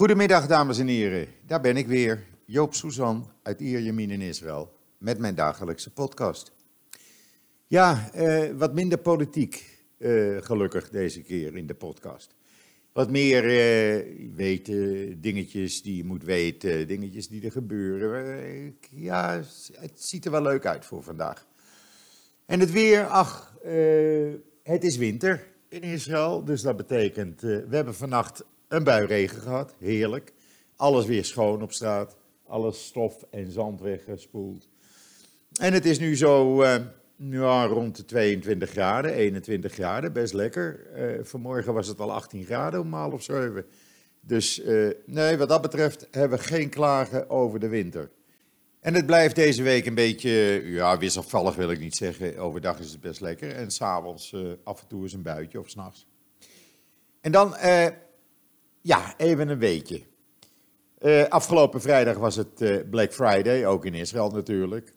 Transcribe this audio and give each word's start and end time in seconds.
Goedemiddag, 0.00 0.46
dames 0.46 0.78
en 0.78 0.86
heren. 0.86 1.28
Daar 1.46 1.60
ben 1.60 1.76
ik 1.76 1.86
weer, 1.86 2.26
Joop 2.44 2.74
Suzan 2.74 3.30
uit 3.42 3.60
Ierjemien 3.60 4.10
in 4.10 4.20
Israël, 4.20 4.72
met 4.98 5.18
mijn 5.18 5.34
dagelijkse 5.34 5.92
podcast. 5.92 6.52
Ja, 7.66 8.10
eh, 8.12 8.50
wat 8.56 8.74
minder 8.74 8.98
politiek, 8.98 9.78
eh, 9.98 10.36
gelukkig 10.40 10.90
deze 10.90 11.22
keer 11.22 11.56
in 11.56 11.66
de 11.66 11.74
podcast. 11.74 12.34
Wat 12.92 13.10
meer 13.10 13.44
eh, 13.44 14.06
weten, 14.34 15.20
dingetjes 15.20 15.82
die 15.82 15.96
je 15.96 16.04
moet 16.04 16.24
weten, 16.24 16.86
dingetjes 16.86 17.28
die 17.28 17.44
er 17.44 17.52
gebeuren. 17.52 18.76
Ja, 18.90 19.42
het 19.72 20.02
ziet 20.02 20.24
er 20.24 20.30
wel 20.30 20.42
leuk 20.42 20.66
uit 20.66 20.84
voor 20.84 21.02
vandaag. 21.02 21.46
En 22.46 22.60
het 22.60 22.70
weer, 22.70 23.06
ach, 23.06 23.56
eh, 23.62 24.32
het 24.62 24.84
is 24.84 24.96
winter 24.96 25.46
in 25.68 25.82
Israël, 25.82 26.44
dus 26.44 26.62
dat 26.62 26.76
betekent, 26.76 27.40
we 27.40 27.68
hebben 27.70 27.94
vannacht 27.94 28.44
een 28.70 28.84
bui 28.84 29.06
regen 29.06 29.40
gehad, 29.40 29.74
heerlijk. 29.78 30.32
Alles 30.76 31.06
weer 31.06 31.24
schoon 31.24 31.62
op 31.62 31.72
straat, 31.72 32.16
alles 32.46 32.86
stof 32.86 33.24
en 33.30 33.50
zand 33.50 33.80
weggespoeld. 33.80 34.68
En 35.60 35.72
het 35.72 35.84
is 35.84 35.98
nu 35.98 36.16
zo 36.16 36.62
eh, 36.62 36.74
ja, 37.16 37.64
rond 37.64 37.96
de 37.96 38.04
22 38.04 38.70
graden, 38.70 39.12
21 39.12 39.72
graden, 39.72 40.12
best 40.12 40.32
lekker. 40.32 40.86
Eh, 40.94 41.24
vanmorgen 41.24 41.74
was 41.74 41.86
het 41.86 42.00
al 42.00 42.12
18 42.12 42.44
graden 42.44 42.80
om 42.80 42.92
half 42.92 43.22
zeven. 43.22 43.66
Dus 44.20 44.62
eh, 44.62 44.88
nee, 45.06 45.36
wat 45.36 45.48
dat 45.48 45.62
betreft 45.62 46.08
hebben 46.10 46.38
we 46.38 46.44
geen 46.44 46.68
klagen 46.68 47.30
over 47.30 47.60
de 47.60 47.68
winter. 47.68 48.10
En 48.80 48.94
het 48.94 49.06
blijft 49.06 49.34
deze 49.34 49.62
week 49.62 49.86
een 49.86 49.94
beetje, 49.94 50.62
ja, 50.64 50.98
wisselvallig 50.98 51.54
wil 51.54 51.70
ik 51.70 51.80
niet 51.80 51.96
zeggen. 51.96 52.38
Overdag 52.38 52.78
is 52.78 52.90
het 52.90 53.00
best 53.00 53.20
lekker 53.20 53.54
en 53.54 53.70
s'avonds 53.70 54.32
eh 54.32 54.40
af 54.64 54.80
en 54.80 54.86
toe 54.86 55.04
is 55.04 55.12
een 55.12 55.22
buitje 55.22 55.58
of 55.58 55.68
s'nachts. 55.68 56.06
En 57.20 57.32
dan, 57.32 57.54
ja, 58.80 59.14
even 59.16 59.48
een 59.48 59.58
weetje. 59.58 60.02
Eh, 60.98 61.24
afgelopen 61.24 61.80
vrijdag 61.80 62.16
was 62.16 62.36
het 62.36 62.60
eh, 62.60 62.76
Black 62.90 63.12
Friday, 63.12 63.66
ook 63.66 63.84
in 63.84 63.94
Israël 63.94 64.30
natuurlijk. 64.30 64.92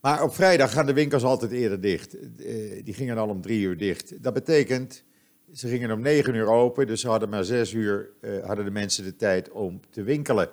Maar 0.00 0.22
op 0.22 0.34
vrijdag 0.34 0.72
gaan 0.72 0.86
de 0.86 0.92
winkels 0.92 1.22
altijd 1.22 1.52
eerder 1.52 1.80
dicht. 1.80 2.14
Eh, 2.14 2.84
die 2.84 2.94
gingen 2.94 3.18
al 3.18 3.28
om 3.28 3.40
drie 3.40 3.60
uur 3.60 3.76
dicht. 3.76 4.22
Dat 4.22 4.32
betekent, 4.34 5.04
ze 5.52 5.68
gingen 5.68 5.90
om 5.90 6.00
negen 6.00 6.34
uur 6.34 6.46
open, 6.46 6.86
dus 6.86 7.00
ze 7.00 7.08
hadden 7.08 7.28
maar 7.28 7.44
zes 7.44 7.72
uur, 7.72 8.10
hadden 8.44 8.64
de 8.64 8.70
mensen 8.70 9.04
de 9.04 9.16
tijd 9.16 9.50
om 9.50 9.80
te 9.90 10.02
winkelen. 10.02 10.48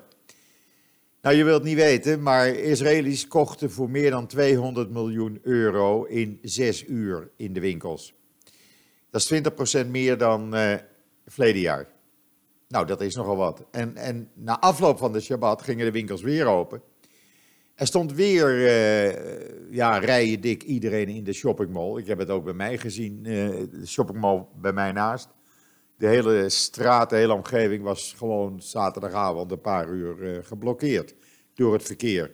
Nou, 1.22 1.36
je 1.36 1.44
wilt 1.44 1.64
niet 1.64 1.76
weten, 1.76 2.22
maar 2.22 2.48
Israëli's 2.48 3.28
kochten 3.28 3.72
voor 3.72 3.90
meer 3.90 4.12
dan 4.12 4.28
200 4.28 4.90
miljoen 4.90 5.40
euro 5.42 6.04
in 6.04 6.40
zes 6.42 6.86
uur 6.88 7.30
in 7.36 7.54
de 7.54 7.60
winkels. 7.60 8.14
Dat 9.10 9.22
is 9.22 9.28
20% 9.84 9.88
meer 9.88 10.18
dan 10.18 10.54
verleden 11.30 11.62
jaar. 11.62 11.88
Nou, 12.68 12.86
dat 12.86 13.02
is 13.02 13.16
nogal 13.16 13.36
wat. 13.36 13.66
En, 13.72 13.96
en 13.96 14.30
na 14.34 14.60
afloop 14.60 14.98
van 14.98 15.14
de 15.14 15.20
Shabbat 15.20 15.62
gingen 15.62 15.86
de 15.86 15.92
winkels 15.92 16.22
weer 16.22 16.46
open. 16.46 16.82
Er 17.80 17.88
stond 17.88 18.14
weer 18.14 18.68
eh, 18.68 19.72
ja, 19.72 19.98
rijen 19.98 20.42
dik 20.42 20.64
iedereen 20.64 21.08
in 21.08 21.24
de 21.24 21.34
shoppingmall. 21.34 21.98
Ik 21.98 22.08
heb 22.08 22.18
het 22.18 22.30
ook 22.30 22.44
bij 22.44 22.54
mij 22.54 22.78
gezien, 22.78 23.26
eh, 23.26 23.32
de 23.72 23.86
shoppingmall 23.86 24.46
bij 24.62 24.74
mij 24.74 24.92
naast. 24.92 25.30
De 25.98 26.08
hele 26.08 26.50
straat, 26.50 27.10
de 27.10 27.16
hele 27.16 27.34
omgeving 27.34 27.84
was 27.84 28.14
gewoon 28.18 28.62
zaterdagavond 28.62 29.52
een 29.52 29.62
paar 29.62 29.88
uur 29.90 30.24
eh, 30.24 30.46
geblokkeerd 30.46 31.16
door 31.54 31.74
het 31.74 31.84
verkeer. 31.84 32.32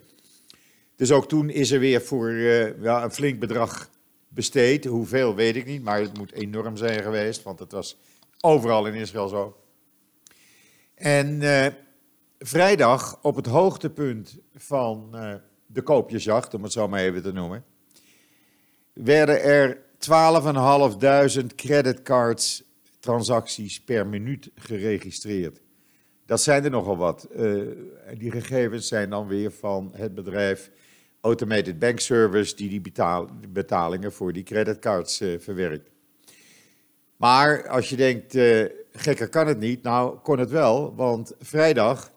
Dus 0.96 1.12
ook 1.12 1.28
toen 1.28 1.50
is 1.50 1.72
er 1.72 1.80
weer 1.80 2.02
voor 2.02 2.32
ja, 2.32 3.04
een 3.04 3.12
flink 3.12 3.40
bedrag 3.40 3.90
besteed. 4.28 4.86
Hoeveel 4.86 5.36
weet 5.36 5.56
ik 5.56 5.66
niet, 5.66 5.84
maar 5.84 6.00
het 6.00 6.18
moet 6.18 6.34
enorm 6.34 6.78
zijn 6.78 7.04
geweest, 7.04 7.44
want 7.44 7.59
het 7.59 7.72
was 7.72 7.98
overal 8.46 8.86
in 8.86 8.94
Israël 8.94 9.28
zo. 9.28 9.58
En 10.96 11.42
eh, 11.42 11.74
vrijdag, 12.40 13.20
op 13.22 13.36
het 13.36 13.46
hoogtepunt 13.46 14.38
van 14.56 15.10
eh, 15.12 15.34
de 15.66 15.82
koopjesjacht, 15.82 16.54
om 16.54 16.64
het 16.64 16.72
zo 16.72 16.88
maar 16.88 17.00
even 17.00 17.22
te 17.22 17.32
noemen, 17.32 17.64
werden 18.94 19.44
er 19.44 19.81
12.500 21.42 21.56
creditcards 21.56 22.64
transacties 23.00 23.84
per 23.84 24.08
minuut 24.08 24.52
geregistreerd. 24.56 25.62
Dat 26.25 26.42
zijn 26.42 26.64
er 26.64 26.69
nogal 26.69 26.98
wat. 26.98 27.24
Eh, 27.24 27.62
die 28.18 28.31
gegevens 28.31 28.88
zijn 28.88 29.09
dan 29.09 29.28
weer 29.28 29.52
van 29.52 29.92
het 29.96 30.16
bedrijf 30.16 30.72
Automated 31.22 31.80
Bank 31.80 32.00
Service, 32.00 32.56
die 32.56 32.69
die 32.69 32.92
betalingen 33.50 34.14
voor 34.14 34.34
die 34.34 34.44
creditcards 34.44 35.18
verwerkt. 35.40 35.94
Maar 37.18 37.68
als 37.68 37.90
je 37.90 37.96
denkt, 37.96 38.36
eh, 38.36 38.66
gekker 38.92 39.30
kan 39.30 39.48
het 39.48 39.59
niet, 39.59 39.84
nou 39.84 40.18
kon 40.18 40.40
het 40.40 40.50
wel, 40.50 40.96
want 40.96 41.34
vrijdag 41.40 42.12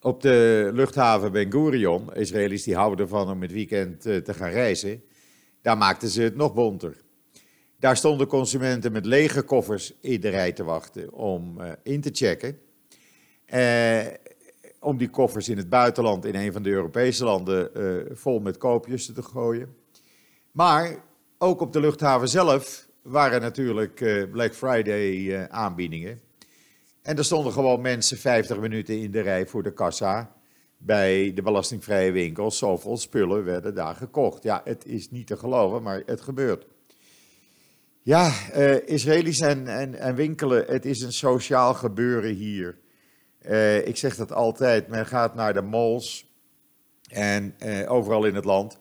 op 0.00 0.20
de 0.20 0.70
luchthaven 0.72 1.32
Ben 1.32 1.52
Gurion, 1.52 2.14
Israëli's 2.14 2.62
die 2.62 2.74
houden 2.74 3.04
ervan 3.04 3.30
om 3.30 3.42
het 3.42 3.52
weekend 3.52 4.06
eh, 4.06 4.16
te 4.16 4.34
gaan 4.34 4.50
reizen, 4.50 5.02
daar 5.62 5.76
maakten 5.76 6.08
ze 6.08 6.22
het 6.22 6.36
nog 6.36 6.54
bonter. 6.54 7.02
Daar 7.78 7.96
stonden 7.96 8.26
consumenten 8.26 8.92
met 8.92 9.06
lege 9.06 9.42
koffers 9.42 9.94
in 10.00 10.20
de 10.20 10.28
rij 10.28 10.52
te 10.52 10.64
wachten 10.64 11.12
om 11.12 11.60
eh, 11.60 11.72
in 11.82 12.00
te 12.00 12.10
checken. 12.12 12.58
Om 14.80 14.96
die 14.96 15.10
koffers 15.10 15.48
in 15.48 15.56
het 15.56 15.68
buitenland, 15.68 16.24
in 16.24 16.34
een 16.34 16.52
van 16.52 16.62
de 16.62 16.70
Europese 16.70 17.24
landen, 17.24 17.70
vol 18.16 18.40
met 18.40 18.58
koopjes 18.58 19.06
te 19.06 19.22
gooien. 19.22 19.76
Maar 20.50 21.04
ook 21.38 21.60
op 21.60 21.72
de 21.72 21.80
luchthaven 21.80 22.28
zelf 22.28 22.83
waren 23.04 23.40
natuurlijk 23.40 24.00
eh, 24.00 24.30
Black 24.30 24.54
Friday 24.54 25.34
eh, 25.34 25.44
aanbiedingen. 25.44 26.20
En 27.02 27.16
er 27.16 27.24
stonden 27.24 27.52
gewoon 27.52 27.80
mensen 27.80 28.18
50 28.18 28.58
minuten 28.58 28.98
in 28.98 29.10
de 29.10 29.20
rij 29.20 29.46
voor 29.46 29.62
de 29.62 29.72
kassa 29.72 30.36
bij 30.76 31.32
de 31.34 31.42
belastingvrije 31.42 32.12
winkels. 32.12 32.58
Zoveel 32.58 32.96
spullen 32.96 33.44
werden 33.44 33.74
daar 33.74 33.94
gekocht. 33.94 34.42
Ja, 34.42 34.60
het 34.64 34.86
is 34.86 35.10
niet 35.10 35.26
te 35.26 35.36
geloven, 35.36 35.82
maar 35.82 36.02
het 36.06 36.20
gebeurt. 36.20 36.66
Ja, 38.02 38.32
eh, 38.52 38.88
Israëli's 38.88 39.40
en, 39.40 39.66
en, 39.66 39.94
en 39.94 40.14
winkelen, 40.14 40.64
het 40.66 40.84
is 40.84 41.00
een 41.00 41.12
sociaal 41.12 41.74
gebeuren 41.74 42.34
hier. 42.34 42.82
Ik 43.84 43.96
zeg 43.96 44.16
dat 44.16 44.32
altijd, 44.32 44.88
men 44.88 45.06
gaat 45.06 45.34
naar 45.34 45.54
de 45.54 45.62
malls 45.62 46.32
en 47.08 47.54
overal 47.88 48.24
in 48.24 48.34
het 48.34 48.44
land. 48.44 48.78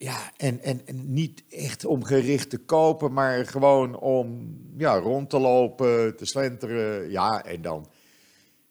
Ja, 0.00 0.32
en, 0.36 0.62
en, 0.62 0.86
en 0.86 1.12
niet 1.12 1.42
echt 1.48 1.84
om 1.84 2.04
gericht 2.04 2.50
te 2.50 2.58
kopen, 2.58 3.12
maar 3.12 3.46
gewoon 3.46 3.98
om 3.98 4.56
ja, 4.76 4.98
rond 4.98 5.30
te 5.30 5.38
lopen, 5.38 6.16
te 6.16 6.26
slenteren. 6.26 7.10
Ja, 7.10 7.44
en 7.44 7.62
dan 7.62 7.86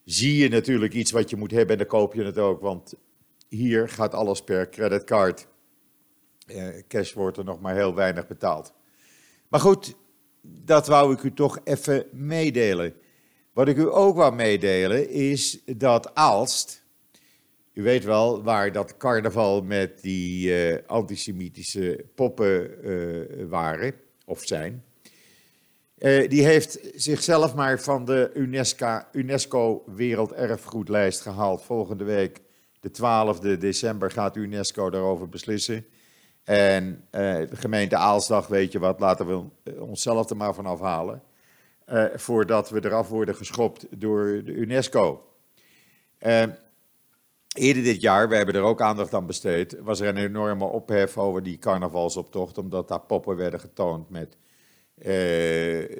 zie 0.04 0.38
je 0.38 0.50
natuurlijk 0.50 0.94
iets 0.94 1.12
wat 1.12 1.30
je 1.30 1.36
moet 1.36 1.52
hebben 1.52 1.72
en 1.72 1.78
dan 1.78 1.88
koop 1.88 2.14
je 2.14 2.24
het 2.24 2.38
ook. 2.38 2.62
Want 2.62 2.94
hier 3.50 3.90
gaat 3.90 4.14
alles 4.14 4.42
per 4.42 4.70
creditcard. 4.70 5.48
Eh, 6.46 6.68
cash 6.88 7.14
wordt 7.14 7.38
er 7.38 7.44
nog 7.44 7.60
maar 7.60 7.76
heel 7.76 7.96
weinig 7.96 8.28
betaald. 8.28 8.74
Maar 9.48 9.60
goed, 9.60 9.96
dat 10.42 10.88
wou 10.88 11.14
ik 11.14 11.24
u 11.24 11.34
toch 11.34 11.60
even 11.64 12.06
meedelen. 12.12 12.94
Wat 13.54 13.68
ik 13.68 13.78
u 13.78 13.94
ook 13.94 14.16
wou 14.16 14.36
meedelen 14.36 15.10
is 15.10 15.64
dat 15.66 16.16
Aalst, 16.16 16.84
u 17.78 17.84
weet 17.84 18.04
wel 18.04 18.44
waar 18.44 18.72
dat 18.72 18.98
carnaval 18.98 19.62
met 19.62 20.02
die 20.02 20.54
eh, 20.54 20.88
antisemitische 20.88 22.06
poppen 22.16 22.84
eh, 22.84 23.46
waren, 23.50 23.94
of 24.26 24.42
zijn. 24.44 24.84
Eh, 25.98 26.30
die 26.30 26.46
heeft 26.46 26.80
zichzelf 26.96 27.56
maar 27.56 27.80
van 27.80 28.06
de 28.06 28.32
UNESCO, 28.34 29.02
UNESCO 29.12 29.84
Werelderfgoedlijst 29.96 31.22
gehaald. 31.22 31.64
Volgende 31.64 32.04
week, 32.04 32.42
de 32.80 32.90
12e 32.90 33.58
december, 33.58 34.12
gaat 34.12 34.36
UNESCO 34.36 34.90
daarover 34.90 35.30
beslissen. 35.30 35.86
En 36.44 37.08
de 37.12 37.48
gemeente 37.54 37.98
Aalsdag, 37.98 38.48
weet 38.48 38.72
je 38.72 38.80
wat, 38.80 39.00
laten 39.00 39.28
we 39.28 39.44
onszelf 39.80 40.30
er 40.30 40.38
maar 40.38 40.54
van 40.54 40.66
afhalen. 40.66 41.22
voordat 42.16 42.70
we 42.70 42.86
eraf 42.86 43.10
worden 43.10 43.36
geschopt 43.36 43.86
door 43.90 44.26
de 44.26 44.52
UNESCO. 44.52 45.22
Eerder 47.58 47.84
dit 47.84 48.02
jaar, 48.02 48.30
we 48.30 48.36
hebben 48.36 48.56
er 48.56 48.62
ook 48.62 48.82
aandacht 48.82 49.14
aan 49.14 49.26
besteed, 49.26 49.78
was 49.80 50.00
er 50.00 50.08
een 50.08 50.18
enorme 50.18 50.66
ophef 50.66 51.18
over 51.18 51.44
die 51.44 51.58
carnavalsoptocht, 51.58 52.58
omdat 52.58 52.88
daar 52.88 53.02
poppen 53.02 53.36
werden 53.36 53.60
getoond 53.60 54.10
met 54.10 54.38
eh, 54.98 55.06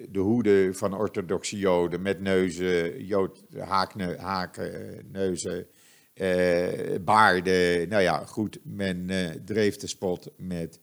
de 0.10 0.20
hoeden 0.20 0.76
van 0.76 0.98
orthodoxe 0.98 1.58
joden, 1.58 2.02
met 2.02 2.20
neuzen, 2.20 3.06
jood, 3.06 3.44
haakne, 3.58 4.18
haken, 4.18 5.00
neuzen, 5.12 5.68
eh, 6.14 7.00
baarden. 7.02 7.90
Nou 7.90 8.02
ja, 8.02 8.26
goed, 8.26 8.60
men 8.64 9.10
eh, 9.10 9.30
dreef 9.46 9.78
de 9.78 9.88
spot 9.88 10.32
met 10.38 10.80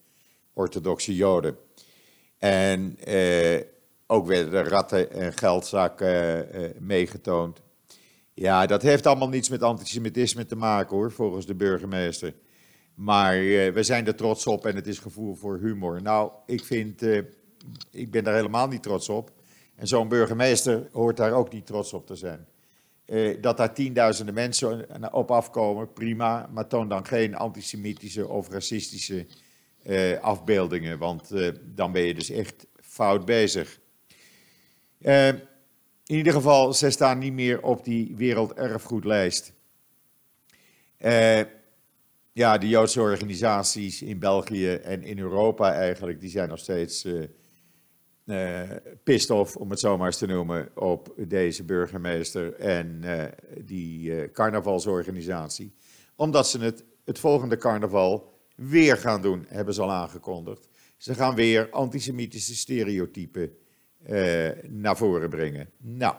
orthodoxe 0.53 1.15
joden. 1.15 1.57
En 2.37 2.97
ook 4.07 4.27
werden 4.27 4.53
er 4.53 4.67
ratten 4.67 5.11
en 5.11 5.33
geldzakken 5.33 6.47
meegetoond. 6.79 7.61
Ja, 8.37 8.65
dat 8.65 8.81
heeft 8.81 9.05
allemaal 9.05 9.29
niets 9.29 9.49
met 9.49 9.63
antisemitisme 9.63 10.45
te 10.45 10.55
maken 10.55 10.95
hoor, 10.95 11.11
volgens 11.11 11.45
de 11.45 11.55
burgemeester. 11.55 12.33
Maar 12.95 13.33
eh, 13.33 13.73
we 13.73 13.83
zijn 13.83 14.07
er 14.07 14.15
trots 14.15 14.47
op 14.47 14.65
en 14.65 14.75
het 14.75 14.87
is 14.87 14.99
gevoel 14.99 15.35
voor 15.35 15.59
humor. 15.59 16.01
Nou, 16.01 16.31
ik 16.45 16.63
vind, 16.63 17.01
eh, 17.01 17.21
ik 17.91 18.11
ben 18.11 18.23
daar 18.23 18.35
helemaal 18.35 18.67
niet 18.67 18.83
trots 18.83 19.09
op. 19.09 19.31
En 19.75 19.87
zo'n 19.87 20.07
burgemeester 20.07 20.87
hoort 20.91 21.17
daar 21.17 21.31
ook 21.31 21.53
niet 21.53 21.65
trots 21.65 21.93
op 21.93 22.07
te 22.07 22.15
zijn. 22.15 22.47
Eh, 23.05 23.41
dat 23.41 23.57
daar 23.57 23.73
tienduizenden 23.73 24.33
mensen 24.33 24.87
op 25.13 25.31
afkomen, 25.31 25.93
prima. 25.93 26.49
Maar 26.53 26.67
toon 26.67 26.89
dan 26.89 27.05
geen 27.05 27.35
antisemitische 27.35 28.27
of 28.27 28.49
racistische 28.49 29.25
afbeeldingen. 30.21 30.97
Want 30.97 31.31
dan 31.61 31.91
ben 31.91 32.01
je 32.01 32.13
dus 32.13 32.29
echt 32.29 32.67
fout 32.75 33.25
bezig. 33.25 33.79
In 36.07 36.15
ieder 36.15 36.33
geval, 36.33 36.73
ze 36.73 36.89
staan 36.89 37.17
niet 37.19 37.33
meer 37.33 37.61
op 37.61 37.83
die 37.83 38.15
werelderfgoedlijst. 38.15 39.53
Uh, 40.99 41.39
ja, 42.31 42.57
de 42.57 42.67
Joodse 42.67 43.01
organisaties 43.01 44.01
in 44.01 44.19
België 44.19 44.73
en 44.73 45.03
in 45.03 45.19
Europa 45.19 45.73
eigenlijk, 45.73 46.19
die 46.19 46.29
zijn 46.29 46.49
nog 46.49 46.59
steeds 46.59 47.05
uh, 48.25 48.69
pissed 49.03 49.29
off, 49.29 49.55
om 49.55 49.69
het 49.69 49.79
zo 49.79 49.97
maar 49.97 50.07
eens 50.07 50.17
te 50.17 50.25
noemen, 50.25 50.69
op 50.75 51.13
deze 51.17 51.63
burgemeester 51.63 52.53
en 52.53 53.03
die 53.63 54.31
carnavalsorganisatie. 54.31 55.73
Omdat 56.15 56.47
ze 56.47 56.59
het, 56.59 56.83
het 57.05 57.19
volgende 57.19 57.57
carnaval 57.57 58.33
weer 58.55 58.97
gaan 58.97 59.21
doen, 59.21 59.45
hebben 59.47 59.73
ze 59.73 59.81
al 59.81 59.91
aangekondigd. 59.91 60.67
Ze 60.97 61.13
gaan 61.13 61.35
weer 61.35 61.69
antisemitische 61.69 62.55
stereotypen 62.55 63.57
uh, 64.09 64.49
naar 64.67 64.97
voren 64.97 65.29
brengen. 65.29 65.69
Nou, 65.77 66.15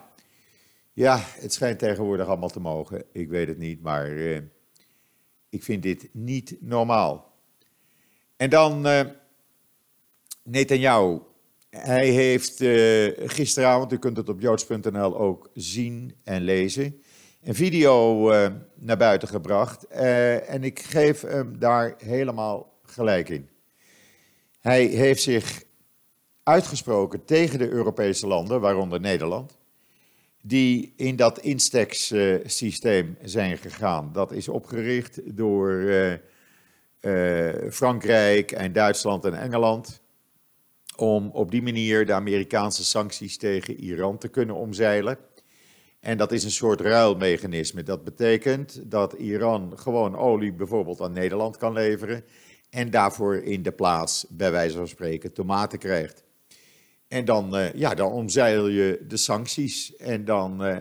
ja, 0.93 1.19
het 1.23 1.53
schijnt 1.53 1.79
tegenwoordig 1.79 2.27
allemaal 2.27 2.49
te 2.49 2.59
mogen. 2.59 3.03
Ik 3.11 3.29
weet 3.29 3.47
het 3.47 3.57
niet, 3.57 3.81
maar 3.81 4.09
uh, 4.09 4.39
ik 5.49 5.63
vind 5.63 5.83
dit 5.83 6.09
niet 6.11 6.57
normaal. 6.59 7.33
En 8.35 8.49
dan 8.49 8.87
uh. 8.87 9.01
Hij 11.69 12.07
heeft 12.07 12.63
gisteravond, 13.31 13.91
u 13.91 13.97
kunt 13.97 14.17
het 14.17 14.29
op 14.29 14.41
joods.nl 14.41 15.17
ook 15.17 15.49
zien 15.53 16.15
en 16.23 16.41
lezen, 16.41 17.01
een 17.43 17.55
video 17.55 18.29
naar 18.75 18.97
buiten 18.97 19.27
gebracht. 19.27 19.87
en 19.87 20.63
ik 20.63 20.79
geef 20.79 21.21
hem 21.21 21.59
daar 21.59 21.95
helemaal 21.97 22.79
gelijk 22.83 23.29
in. 23.29 23.49
Hij 24.59 24.85
heeft 24.85 25.21
zich 25.21 25.63
uitgesproken 26.47 27.25
tegen 27.25 27.59
de 27.59 27.69
Europese 27.69 28.27
landen, 28.27 28.61
waaronder 28.61 28.99
Nederland, 28.99 29.57
die 30.41 30.93
in 30.95 31.15
dat 31.15 31.39
Instex-systeem 31.39 33.17
zijn 33.21 33.57
gegaan. 33.57 34.09
Dat 34.13 34.31
is 34.31 34.47
opgericht 34.47 35.37
door 35.37 35.71
uh, 35.71 36.13
uh, 37.01 37.71
Frankrijk 37.71 38.51
en 38.51 38.73
Duitsland 38.73 39.25
en 39.25 39.33
Engeland. 39.33 40.01
Om 40.95 41.29
op 41.33 41.51
die 41.51 41.61
manier 41.61 42.05
de 42.05 42.13
Amerikaanse 42.13 42.85
sancties 42.85 43.37
tegen 43.37 43.75
Iran 43.75 44.17
te 44.17 44.27
kunnen 44.27 44.55
omzeilen. 44.55 45.17
En 45.99 46.17
dat 46.17 46.31
is 46.31 46.43
een 46.43 46.51
soort 46.51 46.81
ruilmechanisme. 46.81 47.83
Dat 47.83 48.03
betekent 48.03 48.91
dat 48.91 49.13
Iran 49.13 49.73
gewoon 49.75 50.15
olie 50.15 50.53
bijvoorbeeld 50.53 51.01
aan 51.01 51.13
Nederland 51.13 51.57
kan 51.57 51.73
leveren. 51.73 52.23
En 52.69 52.89
daarvoor 52.89 53.35
in 53.35 53.63
de 53.63 53.71
plaats, 53.71 54.25
bij 54.29 54.51
wijze 54.51 54.77
van 54.77 54.87
spreken, 54.87 55.33
tomaten 55.33 55.79
krijgt. 55.79 56.25
En 57.07 57.25
dan, 57.25 57.57
uh, 57.57 57.73
ja, 57.73 57.93
dan 57.93 58.11
omzeil 58.11 58.67
je 58.67 59.05
de 59.07 59.17
sancties 59.17 59.95
en 59.95 60.25
dan 60.25 60.65
uh, 60.65 60.77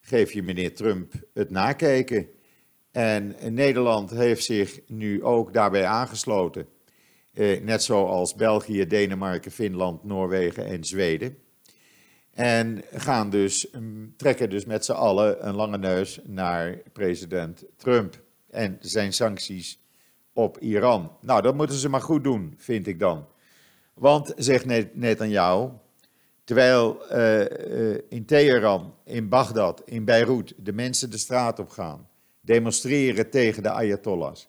geef 0.00 0.32
je 0.32 0.42
meneer 0.42 0.74
Trump 0.74 1.12
het 1.34 1.50
nakijken. 1.50 2.28
En 2.90 3.36
Nederland 3.48 4.10
heeft 4.10 4.44
zich 4.44 4.80
nu 4.86 5.24
ook 5.24 5.52
daarbij 5.52 5.86
aangesloten. 5.86 6.66
Net 7.62 7.82
zoals 7.82 8.34
België, 8.34 8.86
Denemarken, 8.86 9.50
Finland, 9.50 10.04
Noorwegen 10.04 10.66
en 10.66 10.84
Zweden. 10.84 11.38
En 12.38 12.82
gaan 12.92 13.30
dus, 13.30 13.74
um, 13.74 14.14
trekken 14.16 14.50
dus 14.50 14.64
met 14.64 14.84
z'n 14.84 14.92
allen 14.92 15.48
een 15.48 15.54
lange 15.54 15.78
neus 15.78 16.20
naar 16.24 16.78
president 16.92 17.64
Trump 17.76 18.22
en 18.50 18.76
zijn 18.80 19.12
sancties 19.12 19.80
op 20.32 20.58
Iran. 20.58 21.12
Nou, 21.20 21.42
dat 21.42 21.54
moeten 21.54 21.76
ze 21.76 21.88
maar 21.88 22.00
goed 22.00 22.24
doen, 22.24 22.54
vind 22.56 22.86
ik 22.86 22.98
dan. 22.98 23.26
Want, 23.98 24.32
zegt 24.36 24.94
Netanyahu, 24.94 25.68
terwijl 26.44 27.02
uh, 27.12 27.40
in 28.08 28.24
Teheran, 28.26 28.94
in 29.04 29.28
Bagdad, 29.28 29.82
in 29.84 30.04
Beirut 30.04 30.54
de 30.56 30.72
mensen 30.72 31.10
de 31.10 31.18
straat 31.18 31.58
op 31.58 31.68
gaan, 31.68 32.08
demonstreren 32.40 33.30
tegen 33.30 33.62
de 33.62 33.70
Ayatollahs, 33.70 34.48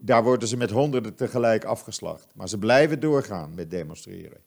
daar 0.00 0.22
worden 0.22 0.48
ze 0.48 0.56
met 0.56 0.70
honderden 0.70 1.14
tegelijk 1.14 1.64
afgeslacht. 1.64 2.26
Maar 2.34 2.48
ze 2.48 2.58
blijven 2.58 3.00
doorgaan 3.00 3.54
met 3.54 3.70
demonstreren. 3.70 4.40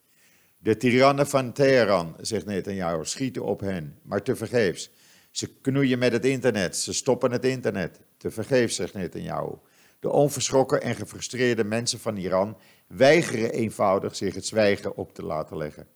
De 0.58 0.78
tirannen 0.78 1.28
van 1.28 1.52
Teheran, 1.52 2.16
zegt 2.22 2.46
Netanyahu, 2.46 3.06
schieten 3.06 3.44
op 3.44 3.60
hen, 3.60 4.00
maar 4.02 4.22
tevergeefs. 4.22 4.92
Ze 5.32 5.48
knoeien 5.62 6.00
met 6.00 6.12
het 6.12 6.26
internet, 6.26 6.78
ze 6.78 6.94
stoppen 6.94 7.32
het 7.32 7.46
internet. 7.46 8.00
Tevergeefs, 8.18 8.76
zegt 8.76 8.94
Netanyahu. 8.94 9.54
De 10.00 10.10
onverschrokken 10.10 10.82
en 10.82 10.96
gefrustreerde 10.96 11.64
mensen 11.64 12.00
van 12.00 12.18
Iran 12.18 12.58
weigeren 12.88 13.52
eenvoudig 13.52 14.16
zich 14.16 14.36
het 14.36 14.46
zwijgen 14.46 14.96
op 14.96 15.14
te 15.14 15.24
laten 15.24 15.58
leggen. 15.58 15.88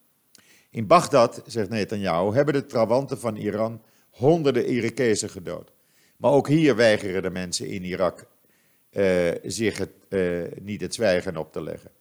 In 0.70 0.88
Bagdad, 0.88 1.42
zegt 1.46 1.70
Netanyahu, 1.70 2.34
hebben 2.34 2.54
de 2.54 2.66
trawanten 2.66 3.20
van 3.20 3.36
Iran 3.36 3.82
honderden 4.10 4.66
Irakezen 4.66 5.30
gedood. 5.30 5.72
Maar 6.18 6.32
ook 6.32 6.48
hier 6.48 6.76
weigeren 6.76 7.22
de 7.22 7.30
mensen 7.30 7.68
in 7.68 7.84
Irak 7.84 8.26
uh, 8.92 9.32
zich 9.44 9.88
uh, 10.10 10.44
niet 10.62 10.82
het 10.82 10.94
zwijgen 10.94 11.38
op 11.38 11.52
te 11.52 11.64
leggen. 11.64 11.92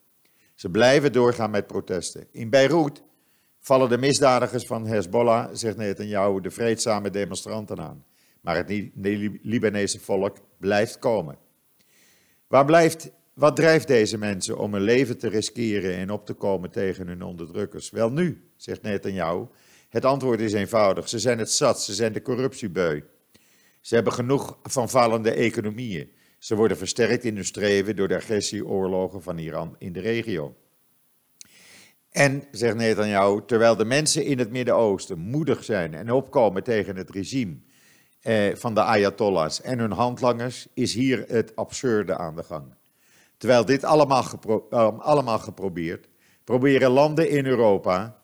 Ze 0.55 0.71
blijven 0.71 1.13
doorgaan 1.13 1.51
met 1.51 1.67
protesten. 1.67 2.27
In 2.31 2.51
Beirut 2.51 3.03
vallen 3.59 3.89
de 3.89 3.99
misdadigers 3.99 4.67
van 4.67 4.87
Hezbollah, 4.87 5.49
zegt 5.53 5.77
Netanyahu, 5.77 6.41
de 6.41 6.51
vreedzame 6.51 7.11
demonstranten 7.11 7.81
aan. 7.81 8.05
Maar 8.41 8.57
het 8.57 8.91
Libanese 9.43 10.01
volk 10.01 10.37
blijft 10.59 10.99
komen. 10.99 11.39
Waar 12.47 12.65
blijft 12.65 13.11
wat 13.39 13.57
drijft 13.57 13.87
deze 13.87 14.19
mensen 14.19 14.59
om 14.59 14.73
hun 14.73 14.83
leven 14.83 15.19
te 15.19 15.29
riskeren 15.29 15.95
en 15.95 16.11
op 16.11 16.27
te 16.27 16.35
komen 16.35 16.71
tegen 16.71 17.07
hun 17.07 17.23
onderdrukkers? 17.23 17.91
Wel 17.91 18.11
nu, 18.11 18.51
zegt 18.57 18.83
Netanyahu. 18.83 19.47
Het 19.89 20.05
antwoord 20.05 20.41
is 20.41 20.53
eenvoudig. 20.53 21.09
Ze 21.09 21.19
zijn 21.19 21.39
het 21.39 21.51
zat, 21.51 21.83
ze 21.83 21.95
zijn 21.95 22.13
de 22.13 22.23
corruptiebeu. 22.23 23.03
Ze 23.81 23.95
hebben 23.95 24.13
genoeg 24.13 24.59
van 24.63 24.89
vallende 24.89 25.31
economieën. 25.31 26.11
Ze 26.39 26.57
worden 26.57 26.77
versterkt 26.77 27.25
in 27.25 27.35
hun 27.35 27.45
streven 27.45 27.97
door 27.97 28.09
de 28.09 28.17
agressieoorlogen 28.17 29.23
van 29.23 29.39
Iran 29.39 29.75
in 29.79 29.93
de 29.93 30.01
regio. 30.01 30.57
En, 32.11 32.45
zegt 32.51 32.77
Netanyahu, 32.77 33.41
terwijl 33.47 33.77
de 33.77 33.85
mensen 33.85 34.25
in 34.25 34.39
het 34.39 34.51
Midden-Oosten 34.51 35.19
moedig 35.19 35.65
zijn 35.65 35.95
en 35.95 36.13
opkomen 36.13 36.63
tegen 36.63 36.97
het 36.97 37.11
regime 37.11 37.57
eh, 38.21 38.55
van 38.55 38.75
de 38.75 38.83
Ayatollahs 38.83 39.61
en 39.61 39.79
hun 39.79 39.93
handlangers, 39.93 40.67
is 40.75 40.95
hier 40.95 41.25
het 41.29 41.57
absurde 41.57 42.17
aan 42.17 42.37
de 42.37 42.43
gang. 42.43 42.78
Terwijl 43.39 43.65
dit 43.65 43.85
allemaal, 43.85 44.25
uh, 44.71 44.99
allemaal 44.99 45.39
geprobeerd, 45.39 46.09
proberen 46.45 46.91
landen 46.91 47.31
in 47.31 47.47
Europa, 47.47 48.23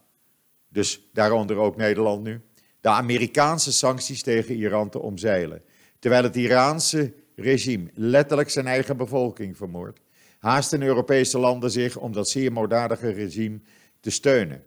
dus 0.68 1.08
daaronder 1.12 1.56
ook 1.56 1.76
Nederland 1.76 2.22
nu, 2.22 2.40
de 2.80 2.88
Amerikaanse 2.88 3.72
sancties 3.72 4.22
tegen 4.22 4.54
Iran 4.54 4.88
te 4.88 4.98
omzeilen. 4.98 5.62
Terwijl 5.98 6.22
het 6.22 6.36
Iraanse 6.36 7.14
regime 7.36 7.90
letterlijk 7.94 8.50
zijn 8.50 8.66
eigen 8.66 8.96
bevolking 8.96 9.56
vermoordt, 9.56 10.00
haasten 10.38 10.82
Europese 10.82 11.38
landen 11.38 11.70
zich 11.70 11.96
om 11.96 12.12
dat 12.12 12.28
zeer 12.28 12.52
moorddadige 12.52 13.10
regime 13.10 13.60
te 14.00 14.10
steunen. 14.10 14.64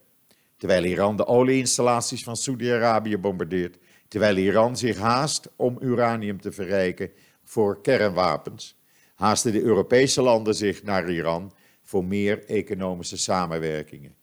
Terwijl 0.58 0.84
Iran 0.84 1.18
de 1.18 1.26
olieinstallaties 1.26 2.24
van 2.24 2.36
Saudi-Arabië 2.36 3.18
bombardeert, 3.18 3.78
terwijl 4.08 4.38
Iran 4.38 4.78
zich 4.78 4.98
haast 4.98 5.50
om 5.56 5.78
uranium 5.82 6.42
te 6.42 6.52
verrijken 6.52 7.12
voor 7.44 7.82
kernwapens, 7.82 8.77
haasten 9.18 9.52
de 9.52 9.62
Europese 9.62 10.22
landen 10.22 10.56
zich 10.56 10.84
naar 10.84 11.10
Iran 11.10 11.54
voor 11.84 12.06
meer 12.06 12.46
economische 12.46 13.18
samenwerkingen. 13.18 14.16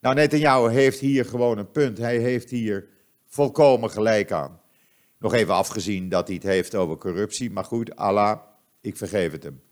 Nou, 0.00 0.14
Netanyahu 0.14 0.70
heeft 0.70 1.00
hier 1.00 1.24
gewoon 1.24 1.58
een 1.58 1.70
punt. 1.70 1.98
Hij 1.98 2.18
heeft 2.18 2.50
hier 2.50 2.88
volkomen 3.26 3.90
gelijk 3.90 4.32
aan. 4.32 4.60
Nog 5.18 5.34
even 5.34 5.54
afgezien 5.54 6.08
dat 6.08 6.26
hij 6.26 6.36
het 6.36 6.44
heeft 6.44 6.74
over 6.74 6.96
corruptie, 6.96 7.50
maar 7.50 7.64
goed, 7.64 7.96
Allah, 7.96 8.38
ik 8.80 8.96
vergeef 8.96 9.32
het 9.32 9.42
hem. 9.42 9.62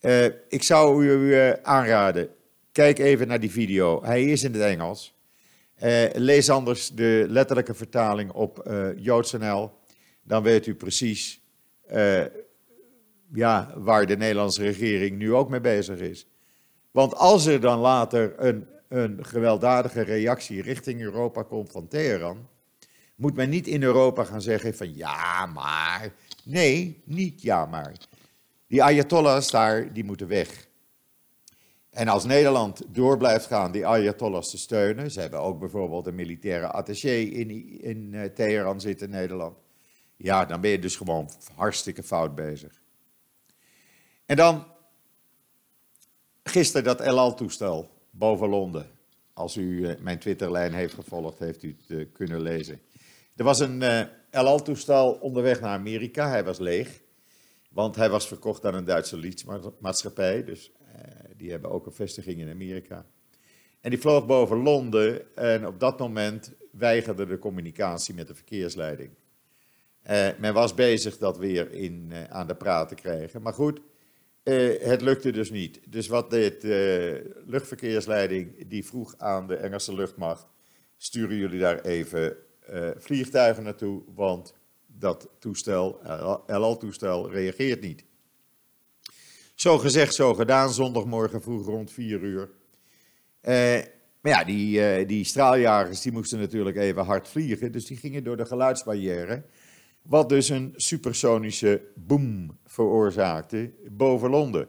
Uh, 0.00 0.24
ik 0.48 0.62
zou 0.62 1.06
u 1.06 1.10
uh, 1.10 1.52
aanraden, 1.52 2.28
kijk 2.72 2.98
even 2.98 3.28
naar 3.28 3.40
die 3.40 3.50
video. 3.50 4.02
Hij 4.04 4.24
is 4.24 4.44
in 4.44 4.52
het 4.52 4.62
Engels. 4.62 5.14
Uh, 5.82 6.04
lees 6.12 6.50
anders 6.50 6.88
de 6.88 7.24
letterlijke 7.28 7.74
vertaling 7.74 8.32
op 8.32 8.70
JoodsNL. 8.96 9.70
Dan 10.22 10.42
weet 10.42 10.66
u 10.66 10.74
precies 10.74 11.40
ja, 13.34 13.72
waar 13.76 14.06
de 14.06 14.16
Nederlandse 14.16 14.62
regering 14.62 15.18
nu 15.18 15.34
ook 15.34 15.48
mee 15.48 15.60
bezig 15.60 15.98
is. 15.98 16.26
Want 16.90 17.14
als 17.14 17.46
er 17.46 17.60
dan 17.60 17.78
later 17.78 18.34
een, 18.36 18.66
een 18.88 19.24
gewelddadige 19.24 20.02
reactie 20.02 20.62
richting 20.62 21.00
Europa 21.00 21.42
komt 21.42 21.70
van 21.70 21.88
Teheran, 21.88 22.48
moet 23.16 23.34
men 23.34 23.50
niet 23.50 23.66
in 23.66 23.82
Europa 23.82 24.24
gaan 24.24 24.42
zeggen 24.42 24.74
van 24.74 24.96
ja, 24.96 25.46
maar. 25.46 26.12
Nee, 26.44 27.02
niet 27.04 27.42
ja, 27.42 27.66
maar. 27.66 27.96
Die 28.66 28.82
Ayatollahs 28.82 29.50
daar, 29.50 29.92
die 29.92 30.04
moeten 30.04 30.28
weg. 30.28 30.66
En 31.90 32.08
als 32.08 32.24
Nederland 32.24 32.82
door 32.88 33.16
blijft 33.16 33.46
gaan 33.46 33.72
die 33.72 33.86
Ayatollahs 33.86 34.50
te 34.50 34.58
steunen, 34.58 35.10
ze 35.10 35.20
hebben 35.20 35.40
ook 35.40 35.58
bijvoorbeeld 35.58 36.06
een 36.06 36.14
militaire 36.14 36.66
attaché 36.66 37.14
in, 37.14 37.80
in 37.80 38.12
uh, 38.12 38.24
Teheran 38.24 38.80
zitten 38.80 39.06
in 39.06 39.12
Nederland, 39.12 39.56
ja, 40.16 40.44
dan 40.44 40.60
ben 40.60 40.70
je 40.70 40.78
dus 40.78 40.96
gewoon 40.96 41.30
hartstikke 41.54 42.02
fout 42.02 42.34
bezig. 42.34 42.81
En 44.32 44.38
dan 44.38 44.66
gisteren 46.42 46.84
dat 46.84 47.00
El 47.00 47.18
Al-toestel 47.18 47.90
boven 48.10 48.48
Londen. 48.48 48.86
Als 49.32 49.56
u 49.56 49.62
uh, 49.62 49.98
mijn 49.98 50.18
Twitterlijn 50.18 50.72
heeft 50.72 50.94
gevolgd, 50.94 51.38
heeft 51.38 51.62
u 51.62 51.76
het 51.80 51.98
uh, 51.98 52.06
kunnen 52.12 52.40
lezen. 52.40 52.80
Er 53.36 53.44
was 53.44 53.60
een 53.60 53.82
El 54.30 54.46
Al-toestel 54.46 55.12
onderweg 55.12 55.60
naar 55.60 55.70
Amerika, 55.78 56.28
hij 56.28 56.44
was 56.44 56.58
leeg. 56.58 57.00
Want 57.70 57.96
hij 57.96 58.10
was 58.10 58.26
verkocht 58.26 58.64
aan 58.64 58.74
een 58.74 58.84
Duitse 58.84 59.16
lietsmaatschappij, 59.16 60.44
dus 60.44 60.72
die 61.36 61.50
hebben 61.50 61.70
ook 61.70 61.86
een 61.86 61.92
vestiging 61.92 62.40
in 62.40 62.50
Amerika. 62.50 63.06
En 63.80 63.90
die 63.90 64.00
vloog 64.00 64.26
boven 64.26 64.62
Londen 64.62 65.36
en 65.36 65.66
op 65.66 65.80
dat 65.80 65.98
moment 65.98 66.52
weigerde 66.70 67.26
de 67.26 67.38
communicatie 67.38 68.14
met 68.14 68.26
de 68.26 68.34
verkeersleiding. 68.34 69.10
Men 70.38 70.54
was 70.54 70.74
bezig 70.74 71.18
dat 71.18 71.38
weer 71.38 71.72
in, 71.72 72.12
aan 72.28 72.46
de 72.46 72.54
praat 72.54 72.88
te 72.88 72.94
krijgen. 72.94 73.42
Maar 73.42 73.54
goed, 73.54 73.80
uh, 74.44 74.80
het 74.80 75.00
lukte 75.00 75.30
dus 75.30 75.50
niet. 75.50 75.80
Dus 75.88 76.06
wat 76.06 76.30
de 76.30 77.42
luchtverkeersleiding? 77.46 78.68
Die 78.68 78.84
vroeg 78.84 79.14
aan 79.18 79.46
de 79.46 79.56
Engelse 79.56 79.94
luchtmacht: 79.94 80.46
sturen 80.96 81.36
jullie 81.36 81.60
daar 81.60 81.80
even 81.80 82.36
vliegtuigen 82.96 83.62
naartoe? 83.62 84.02
Want 84.14 84.54
dat 84.86 85.28
toestel, 85.38 86.00
LL-toestel, 86.46 87.30
reageert 87.30 87.80
niet. 87.80 88.04
Zo 89.54 89.78
gezegd, 89.78 90.14
zo 90.14 90.34
gedaan, 90.34 90.72
zondagmorgen 90.72 91.42
vroeg 91.42 91.66
rond 91.66 91.90
4 91.90 92.20
uur. 92.20 92.50
Maar 94.20 94.32
ja, 94.32 94.44
die, 94.44 95.06
die 95.06 95.24
straaljagers 95.24 96.00
die 96.00 96.12
moesten 96.12 96.38
natuurlijk 96.38 96.76
even 96.76 97.04
hard 97.04 97.28
vliegen, 97.28 97.72
dus 97.72 97.86
die 97.86 97.96
gingen 97.96 98.24
door 98.24 98.36
de 98.36 98.46
geluidsbarrière. 98.46 99.44
Wat 100.02 100.28
dus 100.28 100.48
een 100.48 100.72
supersonische 100.76 101.82
boom 101.94 102.58
veroorzaakte 102.64 103.72
boven 103.90 104.30
Londen. 104.30 104.68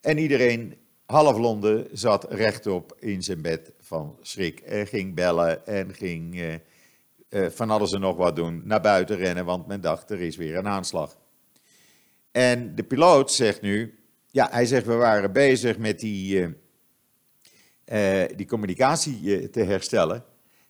En 0.00 0.18
iedereen, 0.18 0.76
half 1.06 1.38
Londen, 1.38 1.88
zat 1.92 2.32
rechtop 2.32 2.96
in 2.98 3.22
zijn 3.22 3.42
bed 3.42 3.72
van 3.80 4.18
schrik. 4.20 4.60
En 4.60 4.86
ging 4.86 5.14
bellen 5.14 5.66
en 5.66 5.94
ging 5.94 6.34
uh, 6.34 7.46
van 7.48 7.70
alles 7.70 7.92
en 7.92 8.00
nog 8.00 8.16
wat 8.16 8.36
doen. 8.36 8.62
Naar 8.64 8.80
buiten 8.80 9.16
rennen, 9.16 9.44
want 9.44 9.66
men 9.66 9.80
dacht 9.80 10.10
er 10.10 10.20
is 10.20 10.36
weer 10.36 10.56
een 10.56 10.68
aanslag. 10.68 11.18
En 12.32 12.74
de 12.74 12.84
piloot 12.84 13.32
zegt 13.32 13.60
nu, 13.60 13.98
ja, 14.30 14.48
hij 14.50 14.66
zegt, 14.66 14.86
we 14.86 14.94
waren 14.94 15.32
bezig 15.32 15.78
met 15.78 16.00
die, 16.00 16.40
uh, 17.92 18.24
die 18.36 18.46
communicatie 18.46 19.50
te 19.50 19.60
herstellen. 19.60 20.24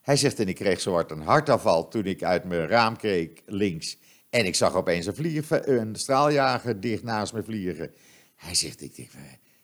Hij 0.05 0.17
zegt, 0.17 0.41
en 0.41 0.49
ik 0.49 0.55
kreeg 0.55 0.81
zo 0.81 1.05
een 1.07 1.21
hartafval 1.21 1.89
toen 1.89 2.05
ik 2.05 2.23
uit 2.23 2.45
mijn 2.45 2.67
raam 2.67 2.97
keek 2.97 3.43
links. 3.47 3.99
En 4.31 4.47
ik 4.47 4.55
zag 4.55 4.75
opeens 4.75 5.07
een, 5.07 5.15
vlieg, 5.15 5.51
een 5.51 5.97
straaljager 5.97 6.81
dicht 6.81 7.03
naast 7.03 7.33
me 7.33 7.43
vliegen. 7.43 7.91
Hij 8.37 8.55
zegt, 8.55 8.83
ik 8.83 8.97
denk, 8.97 9.11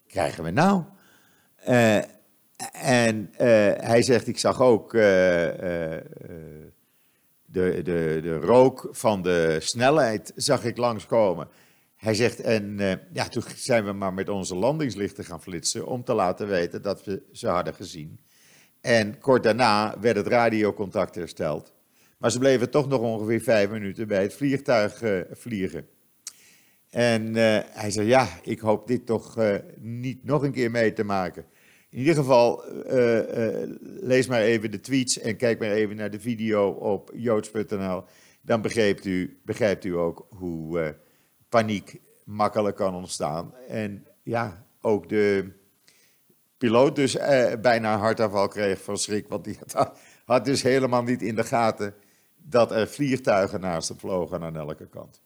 krijgen 0.06 0.44
we 0.44 0.50
nou? 0.50 0.84
en 2.72 3.30
hij 3.80 4.02
zegt, 4.02 4.26
ik 4.26 4.38
zag 4.38 4.60
ook 4.60 4.92
de, 4.92 6.02
de, 7.46 7.82
de 8.22 8.36
rook 8.36 8.88
van 8.90 9.22
de 9.22 9.56
snelheid 9.60 10.32
zag 10.36 10.64
ik 10.64 10.76
langskomen. 10.76 11.48
Hij 11.96 12.14
zegt, 12.14 12.40
en 12.40 12.76
ja, 13.12 13.28
toen 13.28 13.42
zijn 13.56 13.84
we 13.84 13.92
maar 13.92 14.14
met 14.14 14.28
onze 14.28 14.54
landingslichten 14.54 15.24
gaan 15.24 15.42
flitsen 15.42 15.86
om 15.86 16.04
te 16.04 16.14
laten 16.14 16.48
weten 16.48 16.82
dat 16.82 17.04
we 17.04 17.22
ze 17.32 17.48
hadden 17.48 17.74
gezien. 17.74 18.20
En 18.80 19.18
kort 19.18 19.42
daarna 19.42 20.00
werd 20.00 20.16
het 20.16 20.26
radiocontact 20.26 21.14
hersteld. 21.14 21.72
Maar 22.18 22.30
ze 22.30 22.38
bleven 22.38 22.70
toch 22.70 22.88
nog 22.88 23.00
ongeveer 23.00 23.40
vijf 23.40 23.70
minuten 23.70 24.08
bij 24.08 24.22
het 24.22 24.34
vliegtuig 24.34 25.02
uh, 25.02 25.20
vliegen. 25.30 25.86
En 26.90 27.26
uh, 27.26 27.58
hij 27.70 27.90
zei, 27.90 28.06
ja, 28.06 28.28
ik 28.42 28.60
hoop 28.60 28.86
dit 28.86 29.06
toch 29.06 29.38
niet 29.78 30.24
nog 30.24 30.42
een 30.42 30.52
keer 30.52 30.70
mee 30.70 30.92
te 30.92 31.04
maken. 31.04 31.44
In 31.90 31.98
ieder 31.98 32.14
geval, 32.14 32.64
lees 34.00 34.26
maar 34.26 34.40
even 34.40 34.70
de 34.70 34.80
tweets 34.80 35.18
en 35.18 35.36
kijk 35.36 35.58
maar 35.58 35.70
even 35.70 35.96
naar 35.96 36.10
de 36.10 36.20
video 36.20 36.68
op 36.68 37.12
joods.nl. 37.14 38.04
Dan 38.42 38.62
begrijpt 38.62 39.04
u, 39.04 39.40
begrijpt 39.44 39.84
u 39.84 39.96
ook 39.96 40.26
hoe 40.28 40.96
paniek 41.48 42.00
makkelijk 42.24 42.76
kan 42.76 42.94
ontstaan. 42.94 43.54
En 43.68 44.06
ja, 44.22 44.66
ook 44.80 45.08
de 45.08 45.52
piloot 46.60 46.96
dus 46.96 47.16
eh, 47.16 47.60
bijna 47.60 47.92
een 47.92 47.98
hartaanval 47.98 48.48
kreeg 48.48 48.82
van 48.82 48.98
schrik, 48.98 49.28
want 49.28 49.44
die 49.44 49.58
had, 50.24 50.44
dus 50.44 50.62
helemaal 50.62 51.02
niet 51.02 51.22
in 51.22 51.34
de 51.34 51.44
gaten 51.44 51.94
dat 52.36 52.70
er 52.70 52.88
vliegtuigen 52.88 53.60
naast 53.60 53.88
hem 53.88 53.98
vlogen 53.98 54.42
aan 54.42 54.56
elke 54.56 54.86
kant. 54.86 55.20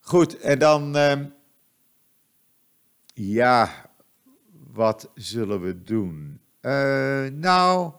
Goed, 0.00 0.38
en 0.38 0.58
dan, 0.58 0.96
eh, 0.96 1.20
ja, 3.14 3.90
wat 4.72 5.10
zullen 5.14 5.60
we 5.60 5.82
doen? 5.82 6.40
Uh, 6.60 7.26
nou, 7.26 7.92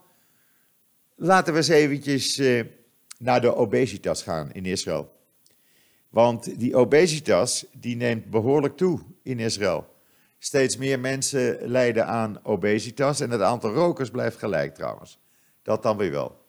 laten 1.14 1.52
we 1.52 1.58
eens 1.58 1.68
eventjes 1.68 2.38
uh, 2.38 2.64
naar 3.18 3.40
de 3.40 3.54
obesitas 3.54 4.22
gaan 4.22 4.52
in 4.52 4.66
Israël. 4.66 5.12
Want 6.08 6.58
die 6.58 6.76
obesitas 6.76 7.66
die 7.72 7.96
neemt 7.96 8.30
behoorlijk 8.30 8.76
toe 8.76 9.00
in 9.22 9.38
Israël. 9.38 9.91
Steeds 10.44 10.76
meer 10.76 11.00
mensen 11.00 11.58
lijden 11.60 12.06
aan 12.06 12.44
obesitas 12.44 13.20
en 13.20 13.30
het 13.30 13.40
aantal 13.40 13.72
rokers 13.72 14.10
blijft 14.10 14.38
gelijk 14.38 14.74
trouwens. 14.74 15.18
Dat 15.62 15.82
dan 15.82 15.96
weer 15.96 16.10
wel. 16.10 16.44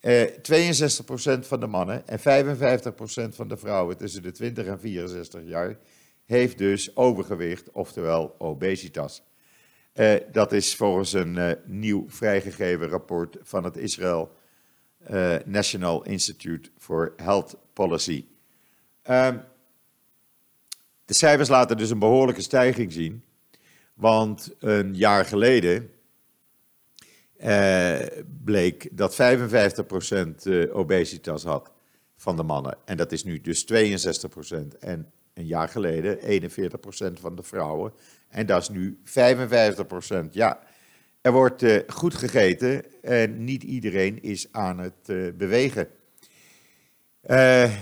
Eh, 0.00 0.22
62% 0.42 1.46
van 1.46 1.60
de 1.60 1.66
mannen 1.66 2.08
en 2.08 2.18
55% 2.18 3.34
van 3.34 3.48
de 3.48 3.56
vrouwen 3.56 3.96
tussen 3.96 4.22
de 4.22 4.30
20 4.30 4.66
en 4.66 4.80
64 4.80 5.40
jaar 5.44 5.78
heeft 6.24 6.58
dus 6.58 6.96
overgewicht, 6.96 7.70
oftewel 7.70 8.34
obesitas. 8.38 9.22
Eh, 9.92 10.14
dat 10.32 10.52
is 10.52 10.76
volgens 10.76 11.12
een 11.12 11.36
uh, 11.36 11.50
nieuw 11.64 12.04
vrijgegeven 12.08 12.88
rapport 12.88 13.36
van 13.42 13.64
het 13.64 13.76
Israel 13.76 14.36
uh, 15.10 15.36
National 15.44 16.04
Institute 16.04 16.70
for 16.78 17.12
Health 17.16 17.56
Policy. 17.72 18.24
Uh, 19.10 19.28
de 21.04 21.14
cijfers 21.14 21.48
laten 21.48 21.76
dus 21.76 21.90
een 21.90 21.98
behoorlijke 21.98 22.42
stijging 22.42 22.92
zien. 22.92 23.22
Want 24.02 24.54
een 24.58 24.94
jaar 24.94 25.24
geleden 25.24 25.90
uh, 27.44 27.98
bleek 28.44 28.88
dat 28.92 29.14
55% 29.14 29.16
eh, 30.42 30.76
obesitas 30.76 31.44
had 31.44 31.70
van 32.16 32.36
de 32.36 32.42
mannen. 32.42 32.76
En 32.84 32.96
dat 32.96 33.12
is 33.12 33.24
nu 33.24 33.40
dus 33.40 33.66
62%. 33.72 34.78
En 34.78 35.12
een 35.34 35.46
jaar 35.46 35.68
geleden 35.68 36.42
41% 36.42 37.20
van 37.20 37.36
de 37.36 37.42
vrouwen. 37.42 37.92
En 38.28 38.46
dat 38.46 38.62
is 38.62 38.68
nu 38.68 38.98
55%. 39.04 40.30
Ja, 40.30 40.60
er 41.20 41.32
wordt 41.32 41.62
uh, 41.62 41.78
goed 41.86 42.14
gegeten 42.14 43.02
en 43.02 43.44
niet 43.44 43.62
iedereen 43.62 44.22
is 44.22 44.52
aan 44.52 44.78
het 44.78 45.36
bewegen. 45.36 45.88
Uh, 47.30 47.72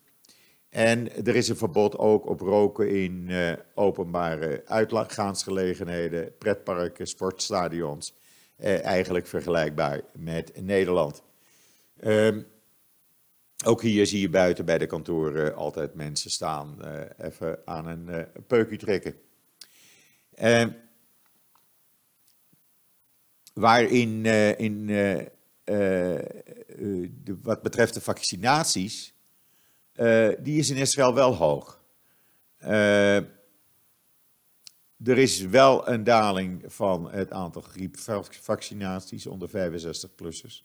En 0.74 1.26
er 1.26 1.36
is 1.36 1.48
een 1.48 1.56
verbod 1.56 1.98
ook 1.98 2.26
op 2.26 2.40
roken 2.40 2.88
in 2.88 3.26
uh, 3.28 3.52
openbare 3.74 4.62
uitgaansgelegenheden, 4.66 6.38
pretparken, 6.38 7.06
sportstadions. 7.06 8.14
eigenlijk 8.58 9.26
vergelijkbaar 9.26 10.00
met 10.16 10.62
Nederland. 10.62 11.22
Ehm, 12.00 12.42
ook 13.64 13.82
hier 13.82 14.06
zie 14.06 14.20
je 14.20 14.28
buiten 14.28 14.64
bij 14.64 14.78
de 14.78 14.86
kantoren 14.86 15.54
altijd 15.54 15.94
mensen 15.94 16.30
staan, 16.30 16.78
uh, 16.84 17.00
even 17.18 17.58
aan 17.64 17.86
een 17.86 18.08
uh, 18.08 18.22
peukje 18.46 18.76
trekken. 18.76 19.14
Uh, 20.42 20.66
waarin 23.52 24.26
in, 24.56 24.90
wat 27.42 27.62
betreft 27.62 27.94
de 27.94 28.00
vaccinaties, 28.00 29.13
die 30.42 30.58
is 30.58 30.70
in 30.70 30.76
Israël 30.76 31.14
wel 31.14 31.34
hoog. 31.34 31.82
er 32.58 33.28
is 34.98 35.40
wel 35.40 35.88
een 35.88 36.04
daling 36.04 36.62
van 36.66 37.10
het 37.10 37.32
aantal 37.32 37.62
griepvaccinaties 37.62 39.26
onder 39.26 39.48
65-plussers. 39.48 40.64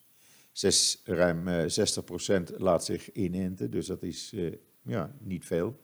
Zes, 0.51 1.01
ruim 1.03 1.47
60% 1.47 1.47
eh, 1.47 2.41
laat 2.57 2.85
zich 2.85 3.11
inenten, 3.11 3.71
dus 3.71 3.85
dat 3.85 4.03
is 4.03 4.35
ja, 4.83 5.15
niet 5.19 5.45
veel. 5.45 5.79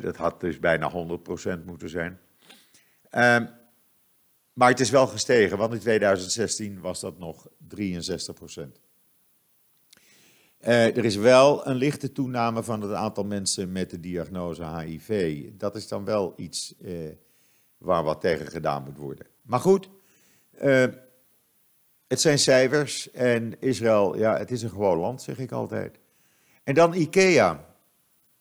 Dat 0.00 0.16
had 0.16 0.40
dus 0.40 0.58
bijna 0.58 1.18
100% 1.60 1.64
moeten 1.64 1.88
zijn. 1.88 2.18
Uh, 3.14 3.40
maar 4.52 4.68
het 4.68 4.80
is 4.80 4.90
wel 4.90 5.06
gestegen, 5.06 5.58
want 5.58 5.72
in 5.72 5.78
2016 5.78 6.80
was 6.80 7.00
dat 7.00 7.18
nog 7.18 7.48
63%. 7.76 7.82
Er 10.64 11.04
is 11.04 11.16
wel 11.16 11.66
een 11.66 11.76
lichte 11.76 12.12
toename 12.12 12.62
van 12.62 12.80
het 12.80 12.92
aantal 12.92 13.24
mensen 13.24 13.72
met 13.72 13.90
de 13.90 14.00
diagnose 14.00 14.78
HIV. 14.78 15.42
Dat 15.52 15.76
is 15.76 15.88
dan 15.88 16.04
wel 16.04 16.32
iets 16.36 16.74
waar 17.78 18.02
wat 18.02 18.20
tegen 18.20 18.46
gedaan 18.46 18.84
moet 18.84 18.98
worden. 18.98 19.26
Maar 19.42 19.60
goed, 19.60 19.88
het 22.06 22.20
zijn 22.20 22.38
cijfers 22.38 23.10
en 23.10 23.60
Israël, 23.60 24.16
ja, 24.16 24.38
het 24.38 24.50
is 24.50 24.62
een 24.62 24.70
gewoon 24.70 24.98
land, 24.98 25.22
zeg 25.22 25.38
ik 25.38 25.52
altijd. 25.52 25.98
En 26.64 26.74
dan 26.74 26.94
IKEA. 26.94 27.72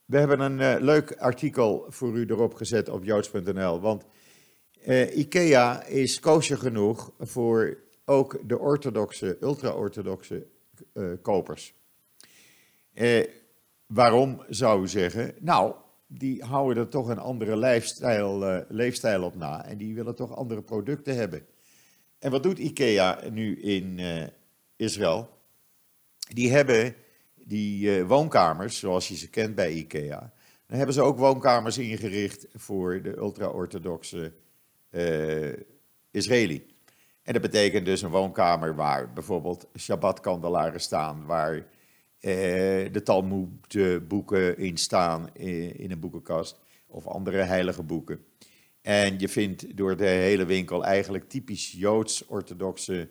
We 0.06 0.18
hebben 0.18 0.40
een 0.40 0.84
leuk 0.84 1.16
artikel 1.18 1.86
voor 1.90 2.18
u 2.18 2.26
erop 2.26 2.54
gezet 2.54 2.90
op 2.90 3.04
joods.nl, 3.04 3.80
want 3.80 4.06
IKEA 5.14 5.84
is 5.86 6.20
kosher 6.20 6.58
genoeg 6.58 7.12
voor 7.20 7.78
ook 8.06 8.40
de 8.46 8.60
orthodoxe, 8.60 9.38
ultra-orthodoxe 9.42 10.46
uh, 10.94 11.12
kopers. 12.96 13.28
waarom 13.86 14.44
zou 14.50 14.84
u 14.84 14.88
zeggen? 14.88 15.34
Nou, 15.40 15.74
die 16.08 16.44
houden 16.44 16.84
er 16.84 16.90
toch 16.90 17.08
een 17.08 17.20
andere 17.20 17.58
leefstijl, 17.58 18.64
leefstijl 18.70 19.24
op 19.24 19.36
na 19.36 19.66
en 19.66 19.78
die 19.78 19.96
willen 19.96 20.16
toch 20.16 20.36
andere 20.36 20.62
producten 20.62 21.16
hebben. 21.16 21.46
En 22.20 22.32
wat 22.32 22.44
doet 22.44 22.58
IKEA 22.58 23.20
nu 23.32 23.62
in 23.62 23.98
uh, 23.98 24.24
Israël? 24.76 25.30
Die 26.18 26.52
hebben 26.52 26.96
die 27.36 28.00
uh, 28.00 28.08
woonkamers, 28.08 28.80
zoals 28.80 29.08
je 29.08 29.16
ze 29.16 29.30
kent 29.30 29.56
bij 29.56 29.72
IKEA. 29.72 30.34
Dan 30.68 30.78
hebben 30.78 30.96
ze 30.96 31.02
ook 31.02 31.18
woonkamers 31.18 31.78
ingericht 31.78 32.48
voor 32.54 33.02
de 33.02 33.18
ultra-orthodoxe 33.18 34.34
Israëli. 36.12 36.66
En 37.24 37.34
dat 37.34 37.42
betekent 37.42 37.86
dus 37.86 38.02
een 38.02 38.10
woonkamer 38.10 38.76
waar 38.76 39.14
bijvoorbeeld 39.14 39.68
Shabbat-kandelaren 39.78 40.82
staan, 40.82 41.26
waar 41.26 41.66
de 42.24 43.02
Talmud-boeken 43.04 44.58
in 44.58 44.78
staan 44.78 45.36
in 45.36 45.92
een 45.92 46.00
boekenkast, 46.00 46.60
of 46.88 47.08
andere 47.08 47.42
heilige 47.42 47.84
boeken. 47.84 48.26
En 48.82 49.20
je 49.20 49.30
vindt 49.30 49.78
door 49.78 49.98
de 49.98 50.06
hele 50.06 50.46
winkel 50.46 50.86
eigenlijk 50.86 51.30
typisch 51.30 51.72
joods-orthodoxe 51.72 53.08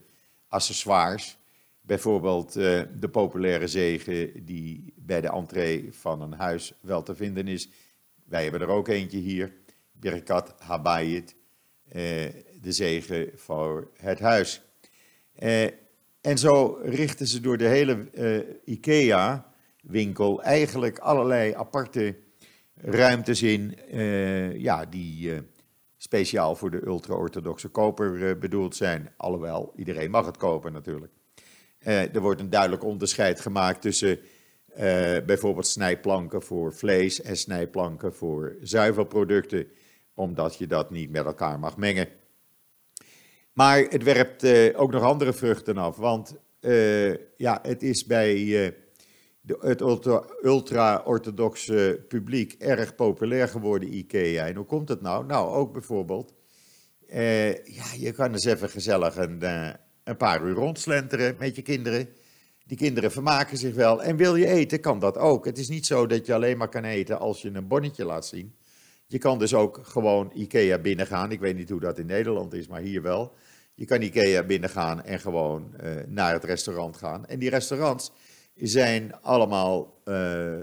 accessoires. 0.48 1.38
Bijvoorbeeld 1.80 2.52
de 2.52 3.08
populaire 3.12 3.66
zegen 3.66 4.44
die 4.44 4.92
bij 4.96 5.20
de 5.20 5.30
entree 5.30 5.88
van 5.92 6.20
een 6.20 6.32
huis 6.32 6.72
wel 6.80 7.02
te 7.02 7.14
vinden 7.14 7.48
is. 7.48 7.68
Wij 8.24 8.42
hebben 8.42 8.60
er 8.60 8.68
ook 8.68 8.88
eentje 8.88 9.18
hier, 9.18 9.52
Birkat 9.92 10.54
Habayit, 10.58 11.34
de 12.60 12.72
zegen 12.72 13.30
voor 13.34 13.90
het 13.96 14.20
huis. 14.20 14.62
Uh, 15.42 15.66
en 16.22 16.38
zo 16.38 16.78
richten 16.82 17.26
ze 17.26 17.40
door 17.40 17.56
de 17.56 17.68
hele 17.68 18.08
IKEA-winkel 18.64 20.42
eigenlijk 20.42 20.98
allerlei 20.98 21.54
aparte 21.54 22.16
ruimtes 22.74 23.42
in, 23.42 23.78
ja, 24.58 24.84
die 24.84 25.32
speciaal 25.96 26.56
voor 26.56 26.70
de 26.70 26.86
ultra-orthodoxe 26.86 27.68
koper 27.68 28.38
bedoeld 28.38 28.76
zijn. 28.76 29.12
Alhoewel, 29.16 29.72
iedereen 29.76 30.10
mag 30.10 30.26
het 30.26 30.36
kopen 30.36 30.72
natuurlijk. 30.72 31.12
Er 31.78 32.20
wordt 32.20 32.40
een 32.40 32.50
duidelijk 32.50 32.84
onderscheid 32.84 33.40
gemaakt 33.40 33.82
tussen 33.82 34.18
bijvoorbeeld 35.26 35.66
snijplanken 35.66 36.42
voor 36.42 36.74
vlees 36.74 37.22
en 37.22 37.36
snijplanken 37.36 38.14
voor 38.14 38.56
zuivelproducten, 38.60 39.66
omdat 40.14 40.58
je 40.58 40.66
dat 40.66 40.90
niet 40.90 41.10
met 41.10 41.24
elkaar 41.24 41.58
mag 41.58 41.76
mengen. 41.76 42.08
Maar 43.52 43.78
het 43.78 44.02
werpt 44.02 44.74
ook 44.74 44.92
nog 44.92 45.02
andere 45.02 45.32
vruchten 45.32 45.76
af, 45.76 45.96
want 45.96 46.34
ja, 47.36 47.58
het 47.62 47.82
is 47.82 48.06
bij 48.06 48.34
de, 49.40 49.56
het 49.60 49.80
ultra-orthodoxe 50.44 52.04
publiek 52.08 52.52
erg 52.52 52.94
populair 52.94 53.48
geworden, 53.48 53.94
IKEA. 53.94 54.46
En 54.46 54.56
hoe 54.56 54.64
komt 54.64 54.88
het 54.88 55.00
nou? 55.00 55.26
Nou, 55.26 55.54
ook 55.54 55.72
bijvoorbeeld, 55.72 56.34
eh, 57.08 57.64
ja, 57.64 57.84
je 57.98 58.12
kan 58.12 58.32
eens 58.32 58.44
even 58.44 58.68
gezellig 58.68 59.16
een, 59.16 59.42
een 60.04 60.16
paar 60.16 60.42
uur 60.42 60.54
rondslenteren 60.54 61.36
met 61.38 61.56
je 61.56 61.62
kinderen. 61.62 62.08
Die 62.66 62.76
kinderen 62.76 63.12
vermaken 63.12 63.56
zich 63.56 63.74
wel. 63.74 64.02
En 64.02 64.16
wil 64.16 64.36
je 64.36 64.46
eten, 64.46 64.80
kan 64.80 64.98
dat 64.98 65.18
ook. 65.18 65.44
Het 65.44 65.58
is 65.58 65.68
niet 65.68 65.86
zo 65.86 66.06
dat 66.06 66.26
je 66.26 66.34
alleen 66.34 66.56
maar 66.56 66.68
kan 66.68 66.84
eten 66.84 67.18
als 67.18 67.42
je 67.42 67.50
een 67.52 67.68
bonnetje 67.68 68.04
laat 68.04 68.26
zien. 68.26 68.54
Je 69.12 69.18
kan 69.18 69.38
dus 69.38 69.54
ook 69.54 69.80
gewoon 69.82 70.30
IKEA 70.34 70.78
binnengaan. 70.78 71.32
Ik 71.32 71.40
weet 71.40 71.56
niet 71.56 71.70
hoe 71.70 71.80
dat 71.80 71.98
in 71.98 72.06
Nederland 72.06 72.52
is, 72.52 72.66
maar 72.66 72.80
hier 72.80 73.02
wel. 73.02 73.32
Je 73.74 73.84
kan 73.84 74.02
IKEA 74.02 74.42
binnengaan 74.42 75.02
en 75.02 75.20
gewoon 75.20 75.74
uh, 75.82 75.90
naar 76.06 76.32
het 76.32 76.44
restaurant 76.44 76.96
gaan. 76.96 77.26
En 77.26 77.38
die 77.38 77.50
restaurants, 77.50 78.12
zijn 78.54 79.14
allemaal 79.20 80.00
uh, 80.04 80.58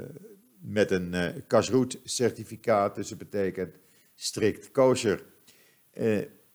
met 0.59 0.91
een 0.91 1.13
uh, 1.13 1.27
kasroet 1.47 1.99
certificaat, 2.03 2.95
dus 2.95 3.09
dat 3.09 3.17
betekent 3.17 3.75
strikt 4.15 4.71
kosher. 4.71 5.23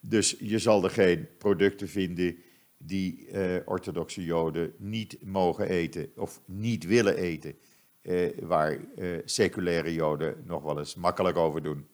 Dus 0.00 0.36
je 0.38 0.58
zal 0.58 0.84
er 0.84 0.90
geen 0.90 1.28
producten 1.38 1.88
vinden 1.88 2.36
die 2.78 3.28
orthodoxe 3.64 4.24
joden 4.24 4.72
niet 4.78 5.16
mogen 5.22 5.68
eten 5.68 6.10
of 6.16 6.40
niet 6.44 6.86
willen 6.86 7.16
eten, 7.16 7.54
waar 8.40 8.78
seculaire 9.24 9.94
joden 9.94 10.42
nog 10.46 10.62
wel 10.62 10.78
eens 10.78 10.94
makkelijk 10.94 11.36
over 11.36 11.62
doen. 11.62 11.88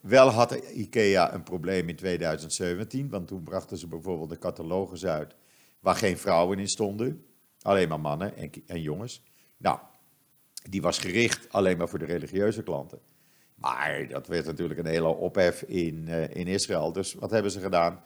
wel 0.00 0.28
had 0.28 0.54
IKEA 0.54 1.34
een 1.34 1.42
probleem 1.42 1.88
in 1.88 1.96
2017, 1.96 3.08
want 3.08 3.28
toen 3.28 3.42
brachten 3.42 3.76
ze 3.76 3.86
bijvoorbeeld 3.86 4.30
de 4.30 4.38
catalogus 4.38 5.06
uit 5.06 5.34
waar 5.80 5.96
geen 5.96 6.18
vrouwen 6.18 6.58
in 6.58 6.68
stonden. 6.68 7.26
Alleen 7.62 7.88
maar 7.88 8.00
mannen 8.00 8.36
en, 8.36 8.50
en 8.66 8.80
jongens. 8.80 9.22
Nou, 9.56 9.78
die 10.70 10.82
was 10.82 10.98
gericht 10.98 11.52
alleen 11.52 11.76
maar 11.76 11.88
voor 11.88 11.98
de 11.98 12.04
religieuze 12.04 12.62
klanten. 12.62 13.00
Maar 13.54 14.08
dat 14.08 14.26
werd 14.26 14.46
natuurlijk 14.46 14.80
een 14.80 14.86
hele 14.86 15.08
ophef 15.08 15.62
in, 15.62 16.04
uh, 16.08 16.28
in 16.34 16.46
Israël. 16.46 16.92
Dus 16.92 17.14
wat 17.14 17.30
hebben 17.30 17.50
ze 17.50 17.60
gedaan? 17.60 18.02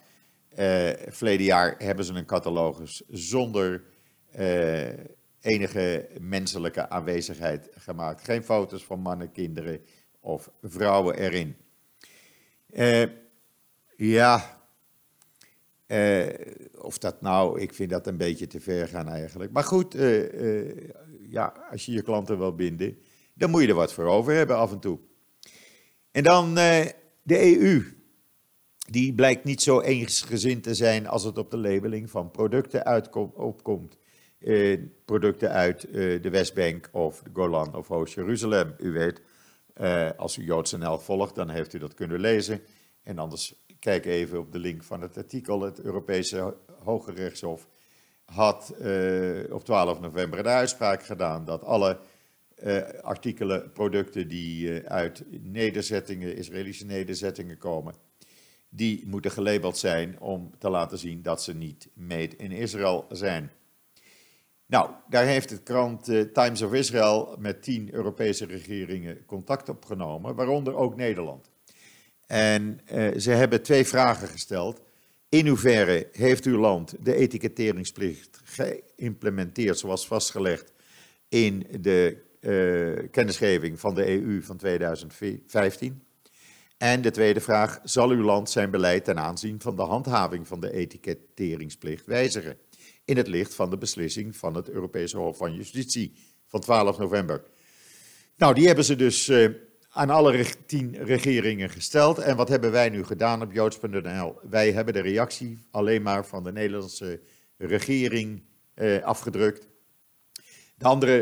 Uh, 0.59 0.90
verleden 1.09 1.47
jaar 1.47 1.75
hebben 1.79 2.05
ze 2.05 2.12
een 2.12 2.25
catalogus 2.25 3.03
zonder 3.09 3.83
uh, 4.38 4.88
enige 5.40 6.09
menselijke 6.20 6.88
aanwezigheid 6.88 7.68
gemaakt. 7.76 8.24
Geen 8.24 8.44
foto's 8.44 8.85
van 8.85 9.00
mannen, 9.00 9.33
kinderen 9.33 9.81
of 10.20 10.50
vrouwen 10.62 11.16
erin. 11.16 11.57
ja, 13.96 14.61
uh, 15.90 16.26
of 16.79 16.98
dat 16.98 17.20
nou, 17.20 17.61
ik 17.61 17.74
vind 17.74 17.90
dat 17.90 18.07
een 18.07 18.16
beetje 18.16 18.46
te 18.46 18.61
ver 18.61 18.88
gaan 18.88 19.09
eigenlijk. 19.09 19.53
Maar 19.53 19.64
goed, 19.64 19.94
uh, 19.94 20.72
ja, 21.29 21.55
als 21.70 21.87
je 21.87 21.92
je 21.92 22.03
klanten 22.03 22.38
wil 22.38 22.55
binden, 22.55 22.98
dan 23.35 23.50
moet 23.50 23.62
je 23.62 23.68
er 23.68 23.74
wat 23.74 23.92
voor 23.92 24.05
over 24.05 24.33
hebben 24.33 24.57
af 24.57 24.72
en 24.72 24.81
toe. 24.81 24.98
En 26.11 26.22
dan 26.22 26.55
de 27.22 27.59
EU. 27.59 27.98
die 28.90 29.14
blijkt 29.14 29.44
niet 29.44 29.62
zo 29.62 29.81
eensgezind 29.81 30.62
te 30.62 30.74
zijn 30.74 31.07
als 31.07 31.24
het 31.24 31.38
op 31.38 31.50
de 31.50 31.57
labeling 31.57 32.11
van 32.11 32.31
producten 32.31 32.85
uitkom, 32.85 33.33
opkomt. 33.35 33.96
Eh, 34.40 34.79
producten 35.05 35.50
uit 35.50 35.85
eh, 35.85 36.22
de 36.22 36.31
Westbank 36.31 36.88
of 36.92 37.22
de 37.22 37.31
Golan 37.33 37.74
of 37.76 37.90
Oost-Jeruzalem. 37.90 38.74
U 38.79 38.92
weet, 38.92 39.22
eh, 39.74 40.11
als 40.16 40.37
u 40.37 40.44
Joods 40.44 40.72
NL 40.72 40.98
volgt, 40.98 41.35
dan 41.35 41.48
heeft 41.48 41.74
u 41.74 41.79
dat 41.79 41.94
kunnen 41.94 42.20
lezen. 42.20 42.61
En 43.03 43.18
anders 43.18 43.55
kijk 43.79 44.07
even 44.07 44.38
op 44.38 44.53
de 44.53 44.59
link 44.59 44.83
van 44.83 45.00
het 45.00 45.16
artikel. 45.16 45.61
Het 45.61 45.81
Europese 45.81 46.57
Hoge 46.85 47.12
Rechtshof 47.12 47.68
had 48.24 48.74
op 49.50 49.64
12 49.64 50.00
november 50.00 50.42
de 50.42 50.48
uitspraak 50.48 51.05
gedaan 51.05 51.44
dat 51.44 51.64
alle 51.64 51.98
artikelen, 53.03 53.72
producten 53.72 54.29
die 54.29 54.88
uit 54.88 55.24
nederzettingen, 55.31 56.37
Israëlische 56.37 56.87
nederzettingen 56.87 57.59
komen, 57.59 57.94
die 58.68 59.07
moeten 59.07 59.31
gelabeld 59.31 59.79
zijn 59.79 60.20
om 60.20 60.50
te 60.59 60.70
laten 60.70 60.98
zien 60.98 61.22
dat 61.22 61.42
ze 61.42 61.55
niet 61.55 61.88
made 61.94 62.37
in 62.37 62.53
Israël 62.53 63.07
zijn. 63.09 63.50
Nou, 64.70 64.90
daar 65.09 65.24
heeft 65.24 65.48
de 65.48 65.62
krant 65.62 66.09
uh, 66.09 66.22
Times 66.22 66.62
of 66.62 66.72
Israel 66.72 67.37
met 67.38 67.62
tien 67.62 67.94
Europese 67.94 68.46
regeringen 68.46 69.26
contact 69.26 69.68
opgenomen, 69.68 70.35
waaronder 70.35 70.74
ook 70.74 70.96
Nederland. 70.96 71.50
En 72.26 72.80
ze 73.16 73.30
hebben 73.30 73.62
twee 73.62 73.85
vragen 73.87 74.28
gesteld. 74.28 74.80
In 75.28 75.46
hoeverre 75.46 76.09
heeft 76.12 76.44
uw 76.44 76.59
land 76.59 76.94
de 77.00 77.14
etiketteringsplicht 77.14 78.40
geïmplementeerd 78.44 79.78
zoals 79.78 80.06
vastgelegd 80.06 80.72
in 81.28 81.66
de 81.80 82.16
uh, 82.40 83.11
kennisgeving 83.11 83.80
van 83.80 83.94
de 83.94 84.09
EU 84.09 84.42
van 84.42 84.56
2015? 84.56 86.02
En 86.78 87.02
de 87.02 87.11
tweede 87.11 87.40
vraag, 87.40 87.80
zal 87.85 88.11
uw 88.11 88.22
land 88.22 88.50
zijn 88.50 88.70
beleid 88.70 89.04
ten 89.04 89.18
aanzien 89.18 89.61
van 89.61 89.76
de 89.76 89.83
handhaving 89.83 90.46
van 90.46 90.61
de 90.61 90.72
etiketteringsplicht 90.72 92.06
wijzigen? 92.06 92.56
In 93.11 93.16
het 93.16 93.29
licht 93.29 93.55
van 93.55 93.70
de 93.70 93.79
beslissing 93.79 94.37
van 94.37 94.55
het 94.55 94.68
Europese 94.68 95.16
Hof 95.16 95.37
van 95.37 95.55
Justitie 95.55 96.14
van 96.46 96.61
12 96.61 96.99
november. 96.99 97.42
Nou, 98.37 98.55
die 98.55 98.66
hebben 98.66 98.85
ze 98.85 98.96
dus 98.96 99.29
uh, 99.29 99.49
aan 99.88 100.11
alle 100.11 100.46
tien 100.66 100.96
regeringen 100.96 101.70
gesteld. 101.70 102.18
En 102.18 102.37
wat 102.37 102.49
hebben 102.49 102.70
wij 102.70 102.88
nu 102.88 103.05
gedaan 103.05 103.42
op 103.42 103.53
joods.nl? 103.53 104.38
Wij 104.51 104.73
hebben 104.73 104.94
de 104.94 105.01
reactie 105.01 105.66
alleen 105.70 106.03
maar 106.03 106.27
van 106.27 106.44
de 106.44 106.53
Nederlandse 106.53 107.20
regering 107.57 108.42
uh, 108.75 109.03
afgedrukt. 109.03 109.68
De 110.75 110.85
andere 110.85 111.18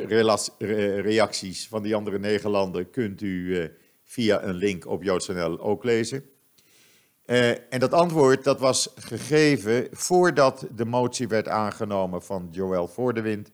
reacties 1.01 1.69
van 1.69 1.83
die 1.83 1.95
andere 1.95 2.19
negen 2.19 2.51
landen 2.51 2.91
kunt 2.91 3.23
u 3.23 3.57
uh, 3.57 3.69
via 4.05 4.43
een 4.43 4.55
link 4.55 4.87
op 4.87 5.03
joods.nl 5.03 5.61
ook 5.61 5.85
lezen. 5.85 6.25
Uh, 7.31 7.49
en 7.51 7.81
dat 7.81 7.93
antwoord 7.93 8.45
dat 8.45 8.61
was 8.61 8.89
gegeven 8.95 9.89
voordat 9.91 10.67
de 10.75 10.85
motie 10.85 11.29
werd 11.29 11.49
aangenomen 11.49 12.23
van 12.23 12.49
Joël 12.51 12.89
Voordewind 12.89 13.51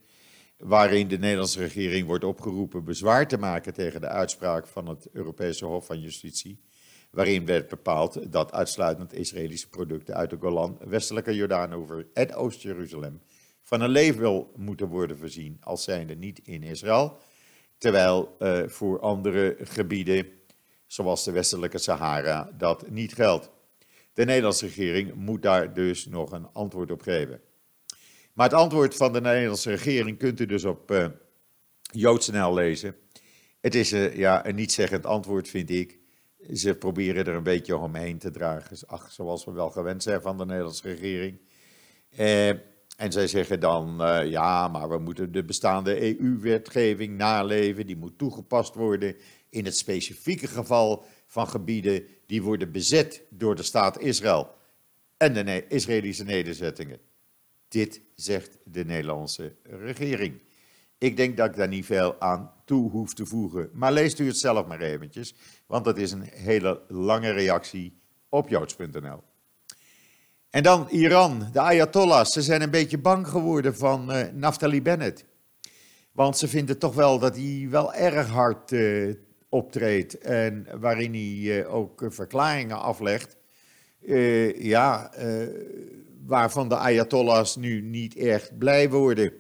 waarin 0.58 1.08
de 1.08 1.18
Nederlandse 1.18 1.58
regering 1.58 2.06
wordt 2.06 2.24
opgeroepen 2.24 2.84
bezwaar 2.84 3.28
te 3.28 3.38
maken 3.38 3.72
tegen 3.72 4.00
de 4.00 4.08
uitspraak 4.08 4.66
van 4.66 4.88
het 4.88 5.08
Europese 5.12 5.64
Hof 5.64 5.86
van 5.86 6.00
Justitie, 6.00 6.60
waarin 7.10 7.46
werd 7.46 7.68
bepaald 7.68 8.32
dat 8.32 8.52
uitsluitend 8.52 9.12
Israëlische 9.12 9.68
producten 9.68 10.14
uit 10.14 10.30
de 10.30 10.36
Golan, 10.40 10.78
westelijke 10.84 11.34
Jordaanover 11.34 12.06
en 12.12 12.34
Oost-Jeruzalem 12.34 13.20
van 13.62 13.80
een 13.80 13.92
label 13.92 14.52
moeten 14.56 14.88
worden 14.88 15.18
voorzien 15.18 15.56
als 15.60 15.84
zijnde 15.84 16.14
niet 16.14 16.38
in 16.38 16.62
Israël, 16.62 17.18
terwijl 17.78 18.36
uh, 18.38 18.62
voor 18.66 19.00
andere 19.00 19.56
gebieden, 19.60 20.26
zoals 20.86 21.24
de 21.24 21.32
westelijke 21.32 21.78
Sahara, 21.78 22.50
dat 22.56 22.90
niet 22.90 23.14
geldt. 23.14 23.52
De 24.14 24.24
Nederlandse 24.24 24.66
regering 24.66 25.14
moet 25.14 25.42
daar 25.42 25.74
dus 25.74 26.06
nog 26.06 26.32
een 26.32 26.46
antwoord 26.52 26.90
op 26.90 27.02
geven. 27.02 27.40
Maar 28.32 28.48
het 28.48 28.58
antwoord 28.58 28.96
van 28.96 29.12
de 29.12 29.20
Nederlandse 29.20 29.70
regering 29.70 30.18
kunt 30.18 30.40
u 30.40 30.46
dus 30.46 30.64
op 30.64 30.90
uh, 30.90 31.06
joods.nl 31.92 32.54
lezen. 32.54 32.96
Het 33.60 33.74
is 33.74 33.92
uh, 33.92 34.16
ja, 34.16 34.46
een 34.46 34.54
niet-zeggend 34.54 35.06
antwoord, 35.06 35.48
vind 35.48 35.70
ik. 35.70 35.98
Ze 36.52 36.74
proberen 36.74 37.24
er 37.24 37.34
een 37.34 37.42
beetje 37.42 37.76
omheen 37.76 38.18
te 38.18 38.30
dragen, 38.30 38.76
ach, 38.86 39.12
zoals 39.12 39.44
we 39.44 39.52
wel 39.52 39.70
gewend 39.70 40.02
zijn 40.02 40.20
van 40.20 40.38
de 40.38 40.46
Nederlandse 40.46 40.88
regering. 40.88 41.40
Uh, 42.18 42.48
en 42.96 43.12
zij 43.12 43.26
zeggen 43.26 43.60
dan, 43.60 43.94
ja, 44.28 44.68
maar 44.68 44.88
we 44.88 44.98
moeten 44.98 45.32
de 45.32 45.44
bestaande 45.44 46.18
EU-wetgeving 46.20 47.16
naleven, 47.16 47.86
die 47.86 47.96
moet 47.96 48.18
toegepast 48.18 48.74
worden 48.74 49.16
in 49.50 49.64
het 49.64 49.76
specifieke 49.76 50.46
geval 50.46 51.04
van 51.26 51.48
gebieden 51.48 52.06
die 52.26 52.42
worden 52.42 52.72
bezet 52.72 53.22
door 53.30 53.54
de 53.54 53.62
staat 53.62 54.00
Israël 54.00 54.54
en 55.16 55.32
de 55.32 55.66
Israëlische 55.68 56.24
nederzettingen. 56.24 56.98
Dit 57.68 58.00
zegt 58.14 58.58
de 58.64 58.84
Nederlandse 58.84 59.54
regering. 59.62 60.40
Ik 60.98 61.16
denk 61.16 61.36
dat 61.36 61.48
ik 61.50 61.56
daar 61.56 61.68
niet 61.68 61.86
veel 61.86 62.20
aan 62.20 62.52
toe 62.64 62.90
hoef 62.90 63.14
te 63.14 63.26
voegen. 63.26 63.70
Maar 63.72 63.92
leest 63.92 64.18
u 64.18 64.26
het 64.26 64.38
zelf 64.38 64.66
maar 64.66 64.80
eventjes, 64.80 65.34
want 65.66 65.84
dat 65.84 65.98
is 65.98 66.12
een 66.12 66.28
hele 66.32 66.82
lange 66.88 67.30
reactie 67.30 67.98
op 68.28 68.48
joods.nl. 68.48 69.22
En 70.50 70.62
dan 70.62 70.88
Iran, 70.88 71.48
de 71.52 71.60
Ayatollahs. 71.60 72.32
Ze 72.32 72.42
zijn 72.42 72.62
een 72.62 72.70
beetje 72.70 72.98
bang 72.98 73.28
geworden 73.28 73.76
van 73.76 74.16
uh, 74.16 74.22
Naftali 74.32 74.82
Bennett. 74.82 75.24
Want 76.12 76.38
ze 76.38 76.48
vinden 76.48 76.78
toch 76.78 76.94
wel 76.94 77.18
dat 77.18 77.36
hij 77.36 77.66
wel 77.70 77.94
erg 77.94 78.28
hard 78.28 78.72
uh, 78.72 79.14
optreedt. 79.54 80.18
En 80.18 80.66
waarin 80.80 81.12
hij 81.12 81.60
uh, 81.60 81.74
ook 81.74 82.04
verklaringen 82.08 82.80
aflegt. 82.80 83.36
ja, 84.58 85.12
waarvan 86.26 86.68
de 86.68 86.76
Ayatollahs 86.76 87.56
nu 87.56 87.80
niet 87.80 88.16
erg 88.16 88.58
blij 88.58 88.90
worden. 88.90 89.32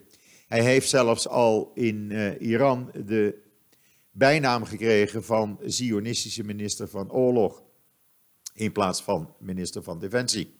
Hij 0.46 0.62
heeft 0.62 0.88
zelfs 0.88 1.28
al 1.28 1.70
in 1.74 2.10
Iran 2.38 2.90
de 3.04 3.42
bijnaam 4.10 4.64
gekregen 4.64 5.24
van 5.24 5.58
Zionistische 5.64 6.44
minister 6.44 6.88
van 6.88 7.12
Oorlog, 7.12 7.62
in 8.54 8.72
plaats 8.72 9.02
van 9.02 9.34
minister 9.38 9.82
van 9.82 9.98
Defensie. 9.98 10.54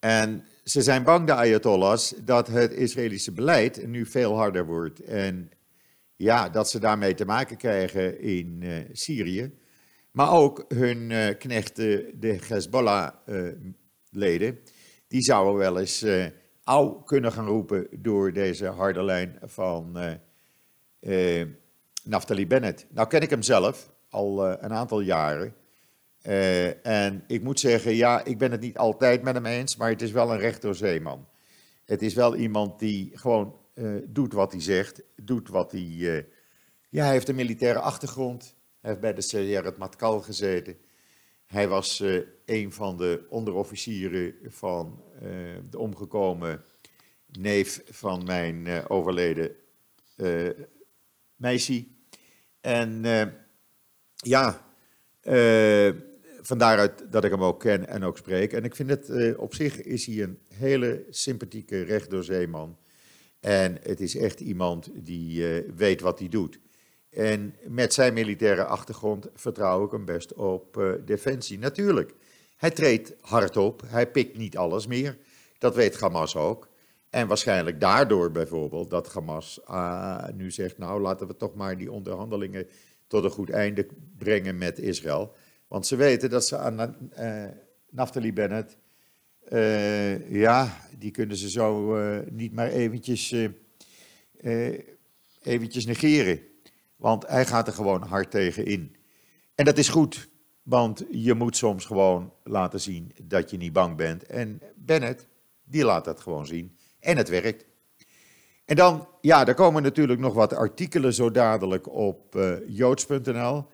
En 0.00 0.44
ze 0.64 0.82
zijn 0.82 1.04
bang, 1.04 1.26
de 1.26 1.34
Ayatollahs, 1.34 2.14
dat 2.24 2.46
het 2.46 2.72
Israëlische 2.72 3.32
beleid 3.32 3.86
nu 3.86 4.06
veel 4.06 4.36
harder 4.36 4.66
wordt. 4.66 5.00
En 5.00 5.50
ja, 6.20 6.48
dat 6.48 6.70
ze 6.70 6.78
daarmee 6.78 7.14
te 7.14 7.24
maken 7.24 7.56
krijgen 7.56 8.20
in 8.20 8.60
uh, 8.62 8.78
Syrië. 8.92 9.58
Maar 10.10 10.32
ook 10.32 10.64
hun 10.68 11.36
knechten, 11.38 12.20
de 12.20 12.38
Hezbollah 12.48 13.14
leden, 14.10 14.58
die 15.08 15.22
zouden 15.22 15.54
wel 15.54 15.78
eens 15.78 16.06
au 16.64 17.04
kunnen 17.04 17.32
gaan 17.32 17.46
roepen 17.46 17.88
door 17.98 18.32
deze 18.32 18.66
harde 18.66 19.02
lijn 19.02 19.38
van 19.42 19.98
Naftali 22.04 22.46
Bennett. 22.46 22.86
Nou 22.90 23.08
ken 23.08 23.20
ik 23.20 23.30
hem 23.30 23.42
zelf 23.42 23.90
al 24.08 24.46
een 24.46 24.72
aantal 24.72 25.00
jaren. 25.00 25.54
en 26.82 27.24
ik 27.26 27.42
moet 27.42 27.60
zeggen, 27.60 27.94
ja, 27.94 28.24
ik 28.24 28.38
ben 28.38 28.50
het 28.50 28.60
niet 28.60 28.78
altijd 28.78 29.22
met 29.22 29.34
hem 29.34 29.46
eens, 29.46 29.76
maar 29.76 29.90
het 29.90 30.02
is 30.02 30.12
wel 30.12 30.32
een 30.32 30.38
recht 30.38 30.62
Het 31.84 32.02
is 32.02 32.14
wel 32.14 32.36
iemand 32.36 32.78
die 32.78 33.10
gewoon 33.14 33.59
doet 34.04 34.32
wat 34.32 34.52
hij 34.52 34.60
zegt, 34.60 35.02
doet 35.16 35.48
wat 35.48 35.72
hij... 35.72 36.26
ja, 36.88 37.04
hij 37.04 37.12
heeft 37.12 37.28
een 37.28 37.34
militaire 37.34 37.78
achtergrond, 37.78 38.56
hij 38.80 38.90
heeft 38.90 39.02
bij 39.02 39.14
de 39.14 39.20
Seyeret 39.20 39.76
Matkal 39.76 40.20
gezeten. 40.20 40.76
Hij 41.50 41.68
was 41.68 42.00
uh, 42.00 42.20
een 42.44 42.72
van 42.72 42.96
de 42.96 43.26
onderofficieren 43.28 44.34
van 44.46 45.02
uh, 45.22 45.30
de 45.70 45.78
omgekomen 45.78 46.64
neef 47.26 47.82
van 47.90 48.24
mijn 48.24 48.66
uh, 48.66 48.84
overleden 48.88 49.56
meisje. 51.36 51.86
En 52.60 53.02
ja, 54.14 54.66
vandaaruit 56.40 57.12
dat 57.12 57.24
ik 57.24 57.30
hem 57.30 57.42
ook 57.42 57.60
ken 57.60 57.88
en 57.88 58.04
ook 58.04 58.18
spreek. 58.18 58.52
En 58.52 58.64
ik 58.64 58.76
vind 58.76 58.90
het 58.90 59.36
op 59.36 59.54
zich 59.54 59.82
is 59.82 60.06
hij 60.06 60.22
een 60.22 60.38
hele 60.48 61.06
sympathieke 61.10 61.82
rechtdoorzeeman. 61.82 62.78
En 63.40 63.78
het 63.82 64.00
is 64.00 64.16
echt 64.16 64.40
iemand 64.40 64.90
die 64.94 65.62
weet 65.76 66.00
wat 66.00 66.18
hij 66.18 66.28
doet. 66.28 66.58
En 67.10 67.54
met 67.66 67.94
zijn 67.94 68.14
militaire 68.14 68.64
achtergrond 68.64 69.28
vertrouw 69.34 69.84
ik 69.84 69.90
hem 69.90 70.04
best 70.04 70.34
op 70.34 70.76
uh, 70.76 70.92
defensie. 71.04 71.58
Natuurlijk, 71.58 72.14
hij 72.56 72.70
treedt 72.70 73.14
hard 73.20 73.56
op, 73.56 73.82
hij 73.86 74.10
pikt 74.10 74.36
niet 74.36 74.56
alles 74.56 74.86
meer. 74.86 75.18
Dat 75.58 75.74
weet 75.74 76.00
Hamas 76.00 76.36
ook. 76.36 76.68
En 77.10 77.26
waarschijnlijk 77.26 77.80
daardoor 77.80 78.30
bijvoorbeeld 78.30 78.90
dat 78.90 79.12
Hamas 79.12 79.60
uh, 79.70 80.24
nu 80.34 80.50
zegt, 80.50 80.78
nou 80.78 81.00
laten 81.00 81.26
we 81.26 81.36
toch 81.36 81.54
maar 81.54 81.78
die 81.78 81.92
onderhandelingen 81.92 82.66
tot 83.06 83.24
een 83.24 83.30
goed 83.30 83.50
einde 83.50 83.86
brengen 84.18 84.58
met 84.58 84.78
Israël. 84.78 85.32
Want 85.68 85.86
ze 85.86 85.96
weten 85.96 86.30
dat 86.30 86.46
ze 86.46 86.56
aan 86.56 86.96
uh, 87.18 87.44
Naftali 87.90 88.32
Bennett, 88.32 88.76
ja, 90.28 90.76
die 90.98 91.10
kunnen 91.10 91.36
ze 91.36 91.50
zo 91.50 91.96
niet 92.30 92.52
maar 92.52 92.68
eventjes, 92.68 93.34
eventjes 95.42 95.86
negeren. 95.86 96.40
Want 96.96 97.26
hij 97.26 97.46
gaat 97.46 97.66
er 97.66 97.72
gewoon 97.72 98.02
hard 98.02 98.30
tegen 98.30 98.66
in. 98.66 98.96
En 99.54 99.64
dat 99.64 99.78
is 99.78 99.88
goed. 99.88 100.28
Want 100.62 101.04
je 101.10 101.34
moet 101.34 101.56
soms 101.56 101.84
gewoon 101.84 102.32
laten 102.44 102.80
zien 102.80 103.12
dat 103.22 103.50
je 103.50 103.56
niet 103.56 103.72
bang 103.72 103.96
bent. 103.96 104.24
En 104.24 104.60
Bennett, 104.76 105.26
die 105.64 105.84
laat 105.84 106.04
dat 106.04 106.20
gewoon 106.20 106.46
zien. 106.46 106.76
En 106.98 107.16
het 107.16 107.28
werkt. 107.28 107.64
En 108.64 108.76
dan, 108.76 109.08
ja, 109.20 109.46
er 109.46 109.54
komen 109.54 109.82
natuurlijk 109.82 110.20
nog 110.20 110.34
wat 110.34 110.54
artikelen 110.54 111.14
zo 111.14 111.30
dadelijk 111.30 111.88
op 111.88 112.38
joods.nl. 112.66 113.66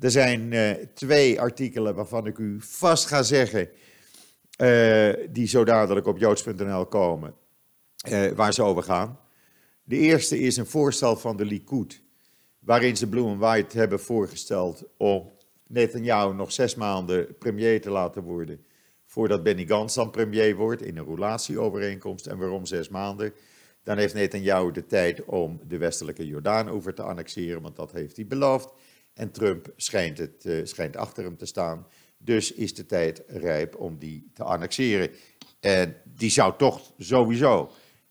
Er 0.00 0.10
zijn 0.10 0.54
twee 0.94 1.40
artikelen 1.40 1.94
waarvan 1.94 2.26
ik 2.26 2.38
u 2.38 2.56
vast 2.60 3.06
ga 3.06 3.22
zeggen, 3.22 3.68
uh, 4.62 5.12
die 5.30 5.46
zo 5.46 5.64
dadelijk 5.64 6.06
op 6.06 6.18
joods.nl 6.18 6.86
komen, 6.86 7.34
waar 8.34 8.52
ze 8.52 8.62
over 8.62 8.82
gaan. 8.82 9.18
De 9.84 9.96
eerste 9.96 10.38
is 10.38 10.56
een 10.56 10.66
voorstel 10.66 11.16
van 11.16 11.36
de 11.36 11.44
Likud, 11.44 12.02
waarin 12.58 12.96
ze 12.96 13.08
Blue 13.08 13.36
White 13.36 13.78
hebben 13.78 14.00
voorgesteld 14.00 14.84
om 14.96 15.32
Netanyahu 15.66 16.34
nog 16.34 16.52
zes 16.52 16.74
maanden 16.74 17.38
premier 17.38 17.80
te 17.80 17.90
laten 17.90 18.22
worden, 18.22 18.64
voordat 19.06 19.42
Benny 19.42 19.66
Gantz 19.66 19.94
dan 19.94 20.10
premier 20.10 20.56
wordt 20.56 20.82
in 20.82 20.96
een 20.96 21.04
relatieovereenkomst. 21.04 22.26
En 22.26 22.38
waarom 22.38 22.66
zes 22.66 22.88
maanden? 22.88 23.32
Dan 23.82 23.98
heeft 23.98 24.14
Netanyahu 24.14 24.72
de 24.72 24.86
tijd 24.86 25.24
om 25.24 25.60
de 25.66 25.78
westelijke 25.78 26.26
Jordaan 26.26 26.68
over 26.68 26.94
te 26.94 27.02
annexeren, 27.02 27.62
want 27.62 27.76
dat 27.76 27.92
heeft 27.92 28.16
hij 28.16 28.26
beloofd. 28.26 28.72
En 29.14 29.30
Trump 29.30 29.72
schijnt, 29.76 30.18
het, 30.18 30.44
uh, 30.44 30.64
schijnt 30.64 30.96
achter 30.96 31.24
hem 31.24 31.36
te 31.36 31.46
staan. 31.46 31.86
Dus 32.24 32.52
is 32.52 32.74
de 32.74 32.86
tijd 32.86 33.22
rijp 33.26 33.76
om 33.76 33.98
die 33.98 34.30
te 34.34 34.44
annexeren. 34.44 35.10
En 35.60 35.96
die 36.04 36.30
zou 36.30 36.56
toch 36.58 36.92
sowieso 36.98 37.70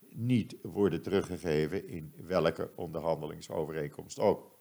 niet 0.09 0.55
worden 0.61 1.01
teruggegeven 1.01 1.87
in 1.87 2.13
welke 2.27 2.71
onderhandelingsovereenkomst 2.75 4.19
ook. 4.19 4.59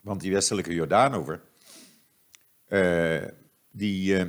Want 0.00 0.20
die 0.20 0.32
westelijke 0.32 0.74
Jordaan 0.74 1.14
over, 1.14 1.42
uh, 2.68 3.24
die 3.70 4.18
uh, 4.18 4.26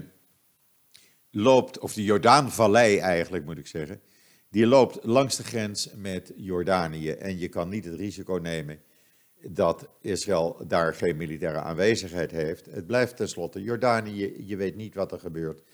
loopt, 1.31 1.79
of 1.79 1.93
de 1.93 2.03
Jordaanvallei 2.03 2.97
eigenlijk 2.97 3.45
moet 3.45 3.57
ik 3.57 3.67
zeggen, 3.67 4.01
die 4.49 4.65
loopt 4.67 5.03
langs 5.03 5.35
de 5.35 5.43
grens 5.43 5.93
met 5.95 6.33
Jordanië. 6.35 7.09
En 7.09 7.39
je 7.39 7.49
kan 7.49 7.69
niet 7.69 7.85
het 7.85 7.95
risico 7.95 8.33
nemen 8.33 8.81
dat 9.49 9.87
Israël 10.01 10.57
daar 10.67 10.93
geen 10.93 11.17
militaire 11.17 11.59
aanwezigheid 11.59 12.31
heeft. 12.31 12.65
Het 12.65 12.87
blijft 12.87 13.15
tenslotte 13.15 13.61
Jordanië, 13.61 14.47
je 14.47 14.55
weet 14.55 14.75
niet 14.75 14.95
wat 14.95 15.11
er 15.11 15.19
gebeurt. 15.19 15.61
62%, 15.61 15.63
72% 15.63 15.65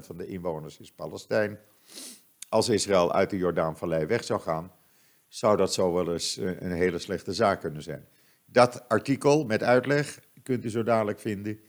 van 0.00 0.16
de 0.16 0.26
inwoners 0.26 0.78
is 0.78 0.92
Palestijn. 0.92 1.58
Als 2.48 2.68
Israël 2.68 3.12
uit 3.12 3.30
de 3.30 3.36
Jordaanvallei 3.36 4.06
weg 4.06 4.24
zou 4.24 4.40
gaan, 4.40 4.72
zou 5.28 5.56
dat 5.56 5.72
zo 5.72 5.92
wel 5.92 6.12
eens 6.12 6.38
eh, 6.38 6.60
een 6.60 6.72
hele 6.72 6.98
slechte 6.98 7.32
zaak 7.32 7.60
kunnen 7.60 7.82
zijn. 7.82 8.06
Dat 8.44 8.88
artikel 8.88 9.44
met 9.44 9.62
uitleg 9.62 10.20
kunt 10.42 10.64
u 10.64 10.70
zo 10.70 10.82
dadelijk 10.82 11.20
vinden 11.20 11.60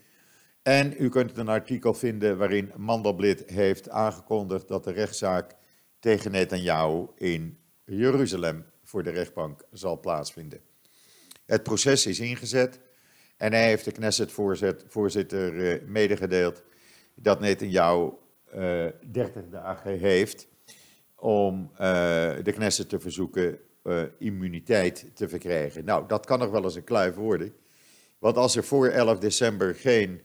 en 0.62 0.94
u 0.98 1.10
kunt 1.10 1.38
een 1.38 1.48
artikel 1.48 1.94
vinden 1.94 2.38
waarin 2.38 2.72
Mandelblit 2.76 3.50
heeft 3.50 3.90
aangekondigd 3.90 4.68
dat 4.68 4.84
de 4.84 4.92
rechtszaak 4.92 5.56
tegen 6.00 6.32
Netanyahu 6.32 7.08
in 7.16 7.58
Jeruzalem 7.86 8.66
voor 8.88 9.04
de 9.04 9.10
rechtbank 9.10 9.64
zal 9.72 10.00
plaatsvinden. 10.00 10.60
Het 11.46 11.64
proces 11.64 12.06
is 12.06 12.20
ingezet 12.20 12.80
en 13.38 13.52
hij 13.52 13.68
heeft 13.68 13.86
de 13.86 13.92
Knesset-voorzitter 13.92 15.72
eh, 15.72 15.88
medegedeeld 15.88 16.64
dat 17.16 17.40
Netanyahu 17.40 18.12
uh, 18.56 18.86
eh, 18.86 18.94
30 19.12 19.50
dagen 19.50 20.00
heeft 20.00 20.48
om 21.16 21.72
uh, 21.72 21.80
de 22.44 22.52
Knesset 22.54 22.90
te 22.90 23.00
verzoeken 23.00 23.60
uh, 23.84 24.04
immuniteit 24.18 25.06
te 25.14 25.30
verkrijgen. 25.30 25.86
Nou, 25.86 26.08
dat 26.08 26.26
kan 26.26 26.40
nog 26.40 26.50
wel 26.50 26.64
eens 26.64 26.76
een 26.76 26.84
kluif 26.84 27.16
worden. 27.16 27.54
Want 28.20 28.38
als 28.38 28.56
er 28.56 28.64
voor 28.64 28.88
11 28.88 29.20
december 29.20 29.76
geen 29.76 30.22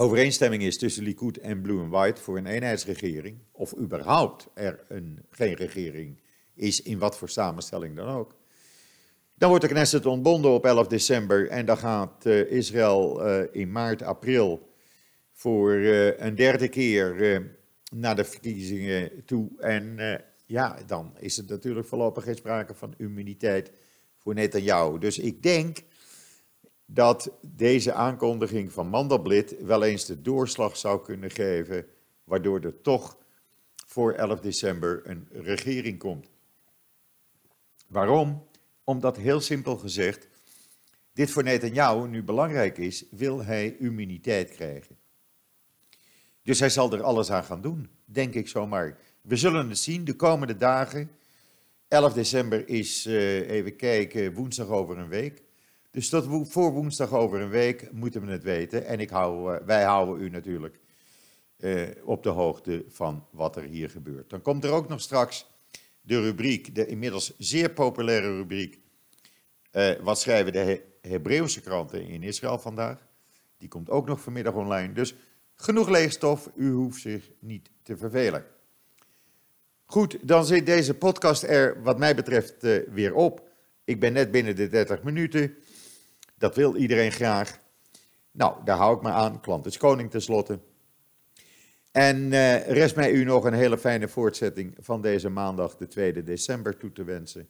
overeenstemming 0.00 0.62
is 0.62 0.78
tussen 0.78 1.02
Likud 1.02 1.38
en 1.38 1.60
Blue 1.60 1.80
and 1.80 1.90
White 1.90 2.20
voor 2.20 2.36
een 2.36 2.46
eenheidsregering, 2.46 3.38
of 3.52 3.76
überhaupt 3.78 4.48
er 4.54 4.84
een, 4.88 5.18
geen 5.30 5.54
regering 5.54 6.20
is, 6.54 6.82
in 6.82 6.98
wat 6.98 7.16
voor 7.16 7.28
samenstelling 7.28 7.96
dan 7.96 8.08
ook, 8.08 8.34
dan 9.34 9.48
wordt 9.48 9.64
de 9.64 9.70
Knesset 9.70 10.06
ontbonden 10.06 10.50
op 10.50 10.64
11 10.64 10.86
december 10.86 11.48
en 11.48 11.66
dan 11.66 11.76
gaat 11.76 12.26
uh, 12.26 12.50
Israël 12.50 13.26
uh, 13.26 13.42
in 13.52 13.72
maart, 13.72 14.02
april 14.02 14.72
voor 15.32 15.72
uh, 15.72 16.18
een 16.18 16.34
derde 16.34 16.68
keer 16.68 17.42
naar 17.92 18.16
de 18.16 18.24
verkiezingen 18.24 19.24
toe. 19.24 19.48
En 19.58 19.98
ja, 20.46 20.78
dan 20.86 21.14
is 21.18 21.36
het 21.36 21.48
natuurlijk 21.48 21.86
voorlopig 21.86 22.24
geen 22.24 22.34
sprake 22.34 22.74
van 22.74 22.94
immuniteit 22.96 23.72
voor 24.16 24.34
Netanyahu. 24.34 24.98
Dus 24.98 25.18
ik 25.18 25.42
denk 25.42 25.78
dat 26.92 27.30
deze 27.40 27.92
aankondiging 27.92 28.72
van 28.72 28.88
Mandelblit 28.88 29.56
wel 29.64 29.82
eens 29.82 30.04
de 30.04 30.22
doorslag 30.22 30.76
zou 30.76 31.02
kunnen 31.02 31.30
geven, 31.30 31.86
waardoor 32.24 32.60
er 32.60 32.80
toch 32.80 33.18
voor 33.86 34.12
11 34.12 34.40
december 34.40 35.00
een 35.04 35.28
regering 35.32 35.98
komt. 35.98 36.28
Waarom? 37.86 38.46
Omdat 38.84 39.16
heel 39.16 39.40
simpel 39.40 39.76
gezegd, 39.76 40.28
dit 41.12 41.30
voor 41.30 41.42
Netanyahu 41.42 42.08
nu 42.08 42.22
belangrijk 42.22 42.78
is, 42.78 43.04
wil 43.10 43.44
hij 43.44 43.76
immuniteit 43.78 44.50
krijgen. 44.50 44.96
Dus 46.42 46.60
hij 46.60 46.70
zal 46.70 46.92
er 46.92 47.02
alles 47.02 47.30
aan 47.30 47.44
gaan 47.44 47.60
doen, 47.60 47.88
denk 48.04 48.34
ik 48.34 48.48
zomaar. 48.48 48.98
We 49.20 49.36
zullen 49.36 49.68
het 49.68 49.78
zien 49.78 50.04
de 50.04 50.14
komende 50.14 50.56
dagen. 50.56 51.10
11 51.88 52.12
december 52.12 52.68
is, 52.68 53.06
uh, 53.06 53.50
even 53.50 53.76
kijken, 53.76 54.34
woensdag 54.34 54.68
over 54.68 54.98
een 54.98 55.08
week. 55.08 55.42
Dus 55.90 56.08
tot 56.08 56.48
voor 56.50 56.72
woensdag 56.72 57.12
over 57.12 57.40
een 57.40 57.48
week 57.48 57.92
moeten 57.92 58.26
we 58.26 58.32
het 58.32 58.42
weten. 58.42 58.86
En 58.86 59.00
ik 59.00 59.10
hou, 59.10 59.54
uh, 59.54 59.60
wij 59.66 59.84
houden 59.84 60.24
u 60.24 60.30
natuurlijk 60.30 60.80
uh, 61.58 61.88
op 62.04 62.22
de 62.22 62.28
hoogte 62.28 62.84
van 62.88 63.26
wat 63.30 63.56
er 63.56 63.62
hier 63.62 63.90
gebeurt. 63.90 64.30
Dan 64.30 64.42
komt 64.42 64.64
er 64.64 64.70
ook 64.70 64.88
nog 64.88 65.00
straks 65.00 65.46
de 66.00 66.20
rubriek, 66.20 66.74
de 66.74 66.86
inmiddels 66.86 67.34
zeer 67.38 67.70
populaire 67.70 68.36
rubriek. 68.36 68.78
Uh, 69.72 69.90
wat 70.00 70.20
schrijven 70.20 70.52
de 70.52 70.58
He 70.58 70.80
Hebreeuwse 71.00 71.60
kranten 71.60 72.06
in 72.06 72.22
Israël 72.22 72.58
vandaag? 72.58 73.06
Die 73.58 73.68
komt 73.68 73.90
ook 73.90 74.06
nog 74.06 74.20
vanmiddag 74.20 74.54
online. 74.54 74.92
Dus 74.92 75.14
genoeg 75.54 75.88
leegstof, 75.88 76.50
u 76.56 76.70
hoeft 76.70 77.00
zich 77.00 77.30
niet 77.38 77.70
te 77.82 77.96
vervelen. 77.96 78.44
Goed, 79.84 80.18
dan 80.22 80.44
zit 80.44 80.66
deze 80.66 80.94
podcast 80.94 81.42
er 81.42 81.82
wat 81.82 81.98
mij 81.98 82.14
betreft 82.14 82.62
weer 82.90 83.14
op. 83.14 83.48
Ik 83.84 84.00
ben 84.00 84.12
net 84.12 84.30
binnen 84.30 84.56
de 84.56 84.68
30 84.68 85.02
minuten. 85.02 85.56
Dat 86.40 86.56
wil 86.56 86.76
iedereen 86.76 87.12
graag. 87.12 87.58
Nou, 88.30 88.64
daar 88.64 88.76
hou 88.76 88.96
ik 88.96 89.02
me 89.02 89.10
aan. 89.10 89.40
Klant 89.40 89.66
is 89.66 89.76
koning 89.76 90.10
tenslotte. 90.10 90.60
En 91.92 92.16
uh, 92.16 92.66
rest 92.66 92.96
mij 92.96 93.10
u 93.10 93.24
nog 93.24 93.44
een 93.44 93.52
hele 93.52 93.78
fijne 93.78 94.08
voortzetting 94.08 94.76
van 94.80 95.02
deze 95.02 95.28
maandag, 95.28 95.76
de 95.76 95.86
2 95.86 96.22
december, 96.22 96.76
toe 96.76 96.92
te 96.92 97.04
wensen. 97.04 97.48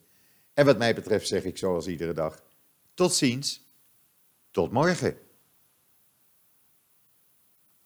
En 0.55 0.66
wat 0.66 0.79
mij 0.79 0.94
betreft 0.94 1.26
zeg 1.26 1.44
ik 1.44 1.59
zoals 1.59 1.87
iedere 1.87 2.12
dag, 2.12 2.42
tot 2.94 3.14
ziens, 3.14 3.66
tot 4.50 4.72
morgen. 4.72 5.16